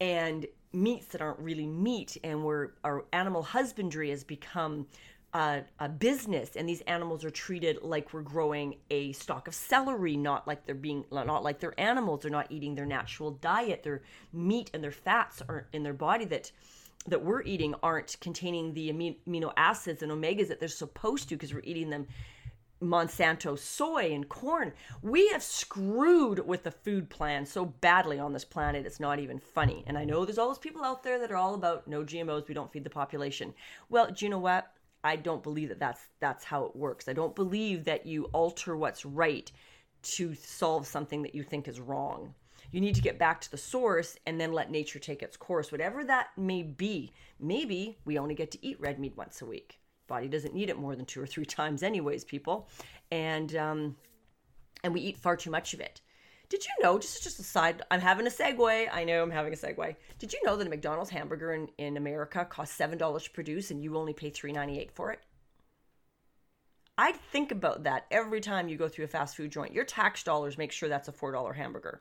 And 0.00 0.46
meats 0.76 1.06
that 1.06 1.22
aren't 1.22 1.38
really 1.38 1.66
meat 1.66 2.16
and 2.22 2.44
where 2.44 2.74
our 2.84 3.04
animal 3.12 3.42
husbandry 3.42 4.10
has 4.10 4.22
become 4.22 4.86
a, 5.32 5.62
a, 5.80 5.88
business 5.88 6.54
and 6.54 6.68
these 6.68 6.82
animals 6.82 7.24
are 7.24 7.30
treated 7.30 7.78
like 7.82 8.12
we're 8.12 8.22
growing 8.22 8.76
a 8.90 9.12
stalk 9.12 9.48
of 9.48 9.54
celery 9.54 10.16
not 10.16 10.46
like 10.46 10.64
they're 10.66 10.74
being 10.74 11.04
not 11.10 11.42
like 11.42 11.58
they're 11.60 11.78
animals. 11.80 12.22
They're 12.22 12.30
not 12.30 12.46
eating 12.50 12.74
their 12.74 12.86
natural 12.86 13.32
diet. 13.32 13.82
Their 13.82 14.02
meat 14.32 14.70
and 14.72 14.82
their 14.82 14.92
fats 14.92 15.42
are 15.48 15.66
in 15.72 15.82
their 15.82 15.94
body 15.94 16.24
that 16.26 16.52
that 17.08 17.24
we're 17.24 17.42
eating 17.42 17.74
aren't 17.82 18.16
containing 18.20 18.74
the 18.74 18.90
amino 18.92 19.52
acids 19.56 20.02
and 20.02 20.10
omegas 20.10 20.48
that 20.48 20.58
they're 20.58 20.68
supposed 20.68 21.28
to 21.28 21.36
because 21.36 21.54
we're 21.54 21.60
eating 21.64 21.90
them 21.90 22.06
Monsanto 22.82 23.58
soy 23.58 24.12
and 24.12 24.28
corn. 24.28 24.72
We 25.02 25.28
have 25.28 25.42
screwed 25.42 26.46
with 26.46 26.62
the 26.62 26.70
food 26.70 27.08
plan 27.08 27.46
so 27.46 27.64
badly 27.64 28.18
on 28.18 28.32
this 28.32 28.44
planet, 28.44 28.86
it's 28.86 29.00
not 29.00 29.18
even 29.18 29.38
funny. 29.38 29.84
And 29.86 29.96
I 29.96 30.04
know 30.04 30.24
there's 30.24 30.38
all 30.38 30.48
those 30.48 30.58
people 30.58 30.84
out 30.84 31.02
there 31.02 31.18
that 31.18 31.30
are 31.30 31.36
all 31.36 31.54
about 31.54 31.88
no 31.88 32.04
GMOs, 32.04 32.48
we 32.48 32.54
don't 32.54 32.72
feed 32.72 32.84
the 32.84 32.90
population. 32.90 33.54
Well, 33.88 34.10
do 34.10 34.24
you 34.24 34.30
know 34.30 34.38
what? 34.38 34.72
I 35.02 35.16
don't 35.16 35.42
believe 35.42 35.68
that 35.68 35.78
that's 35.78 36.00
that's 36.20 36.44
how 36.44 36.64
it 36.64 36.76
works. 36.76 37.08
I 37.08 37.12
don't 37.12 37.36
believe 37.36 37.84
that 37.84 38.06
you 38.06 38.24
alter 38.32 38.76
what's 38.76 39.04
right 39.04 39.50
to 40.02 40.34
solve 40.34 40.86
something 40.86 41.22
that 41.22 41.34
you 41.34 41.42
think 41.42 41.68
is 41.68 41.80
wrong. 41.80 42.34
You 42.72 42.80
need 42.80 42.96
to 42.96 43.02
get 43.02 43.18
back 43.18 43.40
to 43.42 43.50
the 43.50 43.56
source 43.56 44.18
and 44.26 44.40
then 44.40 44.52
let 44.52 44.70
nature 44.70 44.98
take 44.98 45.22
its 45.22 45.36
course, 45.36 45.70
whatever 45.70 46.04
that 46.04 46.28
may 46.36 46.62
be. 46.62 47.12
Maybe 47.38 47.98
we 48.04 48.18
only 48.18 48.34
get 48.34 48.50
to 48.52 48.66
eat 48.66 48.80
red 48.80 48.98
meat 48.98 49.16
once 49.16 49.40
a 49.40 49.46
week. 49.46 49.78
Body 50.06 50.28
doesn't 50.28 50.54
need 50.54 50.70
it 50.70 50.78
more 50.78 50.96
than 50.96 51.06
two 51.06 51.20
or 51.20 51.26
three 51.26 51.44
times, 51.58 51.82
anyways, 51.82 52.24
people, 52.24 52.68
and 53.10 53.54
um, 53.56 53.96
and 54.82 54.94
we 54.94 55.00
eat 55.00 55.16
far 55.16 55.36
too 55.36 55.50
much 55.50 55.74
of 55.74 55.80
it. 55.80 56.00
Did 56.48 56.64
you 56.64 56.84
know, 56.84 56.98
just 56.98 57.24
just 57.24 57.40
a 57.40 57.42
side, 57.42 57.82
I'm 57.90 58.00
having 58.00 58.26
a 58.26 58.30
segue. 58.30 58.88
I 58.92 59.04
know 59.04 59.22
I'm 59.22 59.30
having 59.30 59.52
a 59.52 59.56
segue. 59.56 59.96
Did 60.18 60.32
you 60.32 60.40
know 60.44 60.56
that 60.56 60.66
a 60.66 60.70
McDonald's 60.70 61.10
hamburger 61.10 61.52
in, 61.52 61.68
in 61.76 61.96
America 61.96 62.46
costs 62.48 62.78
$7 62.78 63.24
to 63.24 63.30
produce 63.30 63.72
and 63.72 63.82
you 63.82 63.96
only 63.96 64.12
pay 64.12 64.30
$3.98 64.30 64.92
for 64.92 65.10
it? 65.10 65.20
I'd 66.98 67.16
think 67.16 67.50
about 67.50 67.82
that 67.84 68.06
every 68.10 68.40
time 68.40 68.68
you 68.68 68.76
go 68.76 68.88
through 68.88 69.06
a 69.06 69.08
fast 69.08 69.36
food 69.36 69.50
joint. 69.50 69.74
Your 69.74 69.84
tax 69.84 70.22
dollars 70.22 70.56
make 70.56 70.72
sure 70.72 70.88
that's 70.88 71.08
a 71.08 71.12
$4 71.12 71.54
hamburger. 71.54 72.00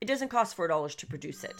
It 0.00 0.06
doesn't 0.06 0.28
cost 0.28 0.56
$4 0.56 0.96
to 0.96 1.06
produce 1.06 1.44
it. 1.44 1.54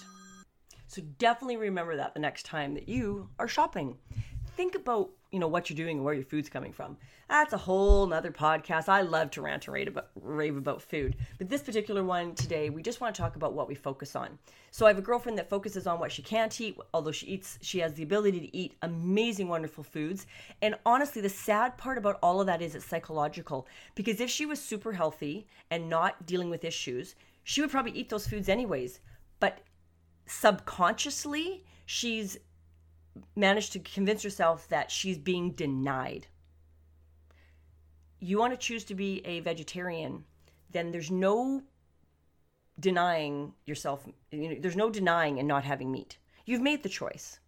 So 0.88 1.02
definitely 1.18 1.56
remember 1.56 1.96
that 1.96 2.12
the 2.12 2.20
next 2.20 2.44
time 2.44 2.74
that 2.74 2.88
you 2.88 3.28
are 3.38 3.48
shopping 3.48 3.96
think 4.56 4.74
about 4.74 5.10
you 5.32 5.40
know 5.40 5.48
what 5.48 5.68
you're 5.68 5.76
doing 5.76 5.96
and 5.96 6.04
where 6.04 6.14
your 6.14 6.24
food's 6.24 6.48
coming 6.48 6.72
from. 6.72 6.96
That's 7.28 7.52
a 7.52 7.58
whole 7.58 8.06
nother 8.06 8.30
podcast. 8.30 8.88
I 8.88 9.02
love 9.02 9.30
to 9.32 9.42
rant 9.42 9.66
and 9.66 9.74
rave 9.74 9.88
about, 9.88 10.08
rave 10.14 10.56
about 10.56 10.80
food. 10.80 11.16
But 11.36 11.50
this 11.50 11.62
particular 11.62 12.02
one 12.02 12.34
today 12.34 12.70
we 12.70 12.82
just 12.82 13.00
want 13.00 13.14
to 13.14 13.20
talk 13.20 13.36
about 13.36 13.52
what 13.52 13.68
we 13.68 13.74
focus 13.74 14.16
on. 14.16 14.38
So 14.70 14.86
i 14.86 14.88
have 14.88 14.98
a 14.98 15.02
girlfriend 15.02 15.36
that 15.38 15.50
focuses 15.50 15.86
on 15.86 16.00
what 16.00 16.10
she 16.10 16.22
can't 16.22 16.58
eat 16.60 16.78
although 16.94 17.12
she 17.12 17.26
eats 17.26 17.58
she 17.60 17.80
has 17.80 17.94
the 17.94 18.02
ability 18.02 18.40
to 18.40 18.56
eat 18.56 18.76
amazing 18.82 19.48
wonderful 19.48 19.84
foods. 19.84 20.26
And 20.62 20.74
honestly 20.86 21.20
the 21.20 21.28
sad 21.28 21.76
part 21.76 21.98
about 21.98 22.18
all 22.22 22.40
of 22.40 22.46
that 22.46 22.62
is 22.62 22.74
it's 22.74 22.86
psychological 22.86 23.68
because 23.94 24.20
if 24.20 24.30
she 24.30 24.46
was 24.46 24.60
super 24.60 24.92
healthy 24.92 25.46
and 25.70 25.90
not 25.90 26.24
dealing 26.24 26.48
with 26.50 26.64
issues 26.64 27.14
she 27.44 27.60
would 27.60 27.70
probably 27.70 27.92
eat 27.92 28.08
those 28.08 28.26
foods 28.26 28.48
anyways. 28.48 29.00
But 29.38 29.58
subconsciously 30.26 31.64
she's 31.84 32.38
managed 33.34 33.72
to 33.72 33.78
convince 33.78 34.22
herself 34.22 34.68
that 34.68 34.90
she's 34.90 35.18
being 35.18 35.52
denied. 35.52 36.26
You 38.20 38.38
want 38.38 38.52
to 38.52 38.58
choose 38.58 38.84
to 38.84 38.94
be 38.94 39.22
a 39.24 39.40
vegetarian, 39.40 40.24
then 40.70 40.90
there's 40.90 41.10
no 41.10 41.62
denying 42.78 43.52
yourself, 43.64 44.06
you 44.30 44.48
know, 44.50 44.56
there's 44.60 44.76
no 44.76 44.90
denying 44.90 45.38
and 45.38 45.48
not 45.48 45.64
having 45.64 45.90
meat. 45.90 46.18
You've 46.44 46.62
made 46.62 46.82
the 46.82 46.88
choice. 46.88 47.40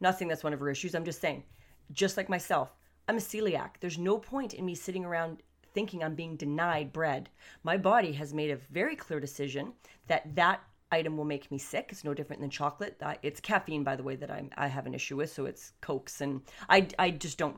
Not 0.00 0.18
saying 0.18 0.28
that's 0.28 0.44
one 0.44 0.52
of 0.52 0.60
her 0.60 0.70
issues. 0.70 0.94
I'm 0.94 1.04
just 1.04 1.20
saying, 1.20 1.44
just 1.92 2.16
like 2.16 2.28
myself, 2.28 2.74
I'm 3.08 3.16
a 3.16 3.20
celiac. 3.20 3.76
There's 3.80 3.98
no 3.98 4.18
point 4.18 4.54
in 4.54 4.64
me 4.64 4.74
sitting 4.74 5.04
around 5.04 5.42
thinking 5.72 6.02
I'm 6.02 6.14
being 6.14 6.36
denied 6.36 6.92
bread. 6.92 7.28
My 7.62 7.76
body 7.76 8.12
has 8.12 8.32
made 8.32 8.50
a 8.50 8.56
very 8.56 8.96
clear 8.96 9.20
decision 9.20 9.72
that 10.06 10.34
that 10.36 10.60
item 10.94 11.16
will 11.16 11.24
make 11.24 11.50
me 11.50 11.58
sick. 11.58 11.88
It's 11.90 12.04
no 12.04 12.14
different 12.14 12.40
than 12.40 12.50
chocolate. 12.50 13.00
it's 13.22 13.40
caffeine, 13.40 13.84
by 13.84 13.96
the 13.96 14.02
way, 14.02 14.16
that 14.16 14.30
I'm, 14.30 14.50
I 14.56 14.68
have 14.68 14.86
an 14.86 14.94
issue 14.94 15.16
with. 15.16 15.32
So 15.32 15.46
it's 15.46 15.72
Cokes. 15.80 16.20
And 16.20 16.40
I, 16.68 16.86
I 16.98 17.10
just 17.10 17.36
don't, 17.36 17.56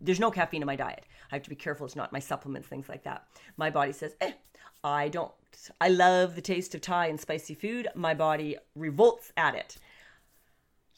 there's 0.00 0.20
no 0.20 0.30
caffeine 0.30 0.62
in 0.62 0.66
my 0.66 0.76
diet. 0.76 1.04
I 1.30 1.36
have 1.36 1.42
to 1.44 1.50
be 1.50 1.56
careful. 1.56 1.86
It's 1.86 1.96
not 1.96 2.12
my 2.12 2.18
supplements, 2.18 2.68
things 2.68 2.88
like 2.88 3.04
that. 3.04 3.26
My 3.56 3.70
body 3.70 3.92
says, 3.92 4.14
eh, 4.20 4.32
I 4.82 5.08
don't, 5.08 5.32
I 5.80 5.88
love 5.88 6.34
the 6.34 6.40
taste 6.40 6.74
of 6.74 6.80
Thai 6.80 7.06
and 7.06 7.20
spicy 7.20 7.54
food. 7.54 7.88
My 7.94 8.14
body 8.14 8.56
revolts 8.74 9.32
at 9.36 9.54
it. 9.54 9.76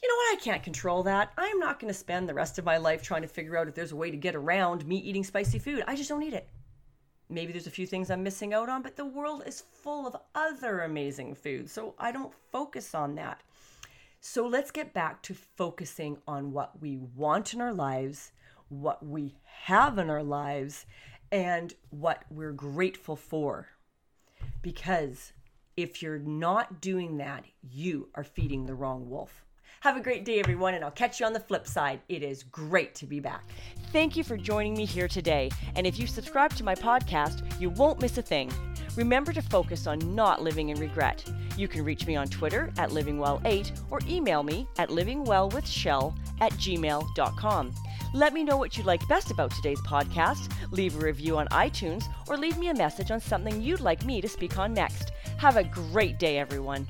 You 0.02 0.08
know 0.08 0.14
what? 0.14 0.38
I 0.38 0.44
can't 0.44 0.62
control 0.62 1.02
that. 1.04 1.32
I'm 1.36 1.58
not 1.58 1.80
going 1.80 1.92
to 1.92 1.98
spend 1.98 2.28
the 2.28 2.34
rest 2.34 2.58
of 2.58 2.64
my 2.64 2.76
life 2.76 3.02
trying 3.02 3.22
to 3.22 3.28
figure 3.28 3.56
out 3.56 3.66
if 3.66 3.74
there's 3.74 3.92
a 3.92 3.96
way 3.96 4.10
to 4.10 4.16
get 4.16 4.36
around 4.36 4.86
me 4.86 4.96
eating 4.96 5.24
spicy 5.24 5.58
food. 5.58 5.82
I 5.88 5.96
just 5.96 6.08
don't 6.08 6.22
eat 6.22 6.34
it 6.34 6.48
maybe 7.28 7.52
there's 7.52 7.66
a 7.66 7.70
few 7.70 7.86
things 7.86 8.10
I'm 8.10 8.22
missing 8.22 8.54
out 8.54 8.68
on, 8.68 8.82
but 8.82 8.96
the 8.96 9.04
world 9.04 9.42
is 9.46 9.64
full 9.72 10.06
of 10.06 10.16
other 10.34 10.80
amazing 10.80 11.34
foods. 11.34 11.72
So 11.72 11.94
I 11.98 12.12
don't 12.12 12.32
focus 12.50 12.94
on 12.94 13.14
that. 13.16 13.42
So 14.20 14.46
let's 14.46 14.70
get 14.70 14.92
back 14.92 15.22
to 15.22 15.34
focusing 15.34 16.18
on 16.26 16.52
what 16.52 16.80
we 16.80 16.96
want 16.96 17.54
in 17.54 17.60
our 17.60 17.72
lives, 17.72 18.32
what 18.68 19.04
we 19.04 19.36
have 19.44 19.98
in 19.98 20.10
our 20.10 20.22
lives, 20.22 20.86
and 21.30 21.74
what 21.90 22.24
we're 22.30 22.52
grateful 22.52 23.16
for. 23.16 23.68
Because 24.60 25.32
if 25.76 26.02
you're 26.02 26.18
not 26.18 26.80
doing 26.80 27.18
that, 27.18 27.44
you 27.62 28.08
are 28.14 28.24
feeding 28.24 28.66
the 28.66 28.74
wrong 28.74 29.08
wolf. 29.08 29.44
Have 29.80 29.96
a 29.96 30.00
great 30.00 30.24
day, 30.24 30.40
everyone, 30.40 30.74
and 30.74 30.84
I'll 30.84 30.90
catch 30.90 31.20
you 31.20 31.26
on 31.26 31.32
the 31.32 31.38
flip 31.38 31.64
side. 31.64 32.00
It 32.08 32.24
is 32.24 32.42
great 32.42 32.96
to 32.96 33.06
be 33.06 33.20
back. 33.20 33.44
Thank 33.92 34.16
you 34.16 34.24
for 34.24 34.36
joining 34.36 34.74
me 34.74 34.84
here 34.84 35.06
today. 35.06 35.50
And 35.76 35.86
if 35.86 36.00
you 36.00 36.08
subscribe 36.08 36.52
to 36.54 36.64
my 36.64 36.74
podcast, 36.74 37.60
you 37.60 37.70
won't 37.70 38.02
miss 38.02 38.18
a 38.18 38.22
thing. 38.22 38.50
Remember 38.96 39.32
to 39.32 39.40
focus 39.40 39.86
on 39.86 40.00
not 40.16 40.42
living 40.42 40.70
in 40.70 40.80
regret. 40.80 41.24
You 41.56 41.68
can 41.68 41.84
reach 41.84 42.08
me 42.08 42.16
on 42.16 42.26
Twitter 42.26 42.72
at 42.76 42.90
livingwell8 42.90 43.82
or 43.90 44.00
email 44.08 44.42
me 44.42 44.66
at 44.78 44.88
livingwellwithshell 44.88 46.18
at 46.40 46.52
gmail.com. 46.54 47.74
Let 48.14 48.32
me 48.32 48.42
know 48.42 48.56
what 48.56 48.76
you 48.76 48.82
liked 48.82 49.08
best 49.08 49.30
about 49.30 49.52
today's 49.52 49.80
podcast, 49.82 50.50
leave 50.72 50.96
a 50.96 51.04
review 51.04 51.38
on 51.38 51.46
iTunes, 51.48 52.04
or 52.26 52.36
leave 52.36 52.58
me 52.58 52.70
a 52.70 52.74
message 52.74 53.12
on 53.12 53.20
something 53.20 53.62
you'd 53.62 53.80
like 53.80 54.04
me 54.04 54.20
to 54.20 54.28
speak 54.28 54.58
on 54.58 54.74
next. 54.74 55.12
Have 55.36 55.56
a 55.56 55.62
great 55.62 56.18
day, 56.18 56.38
everyone. 56.38 56.88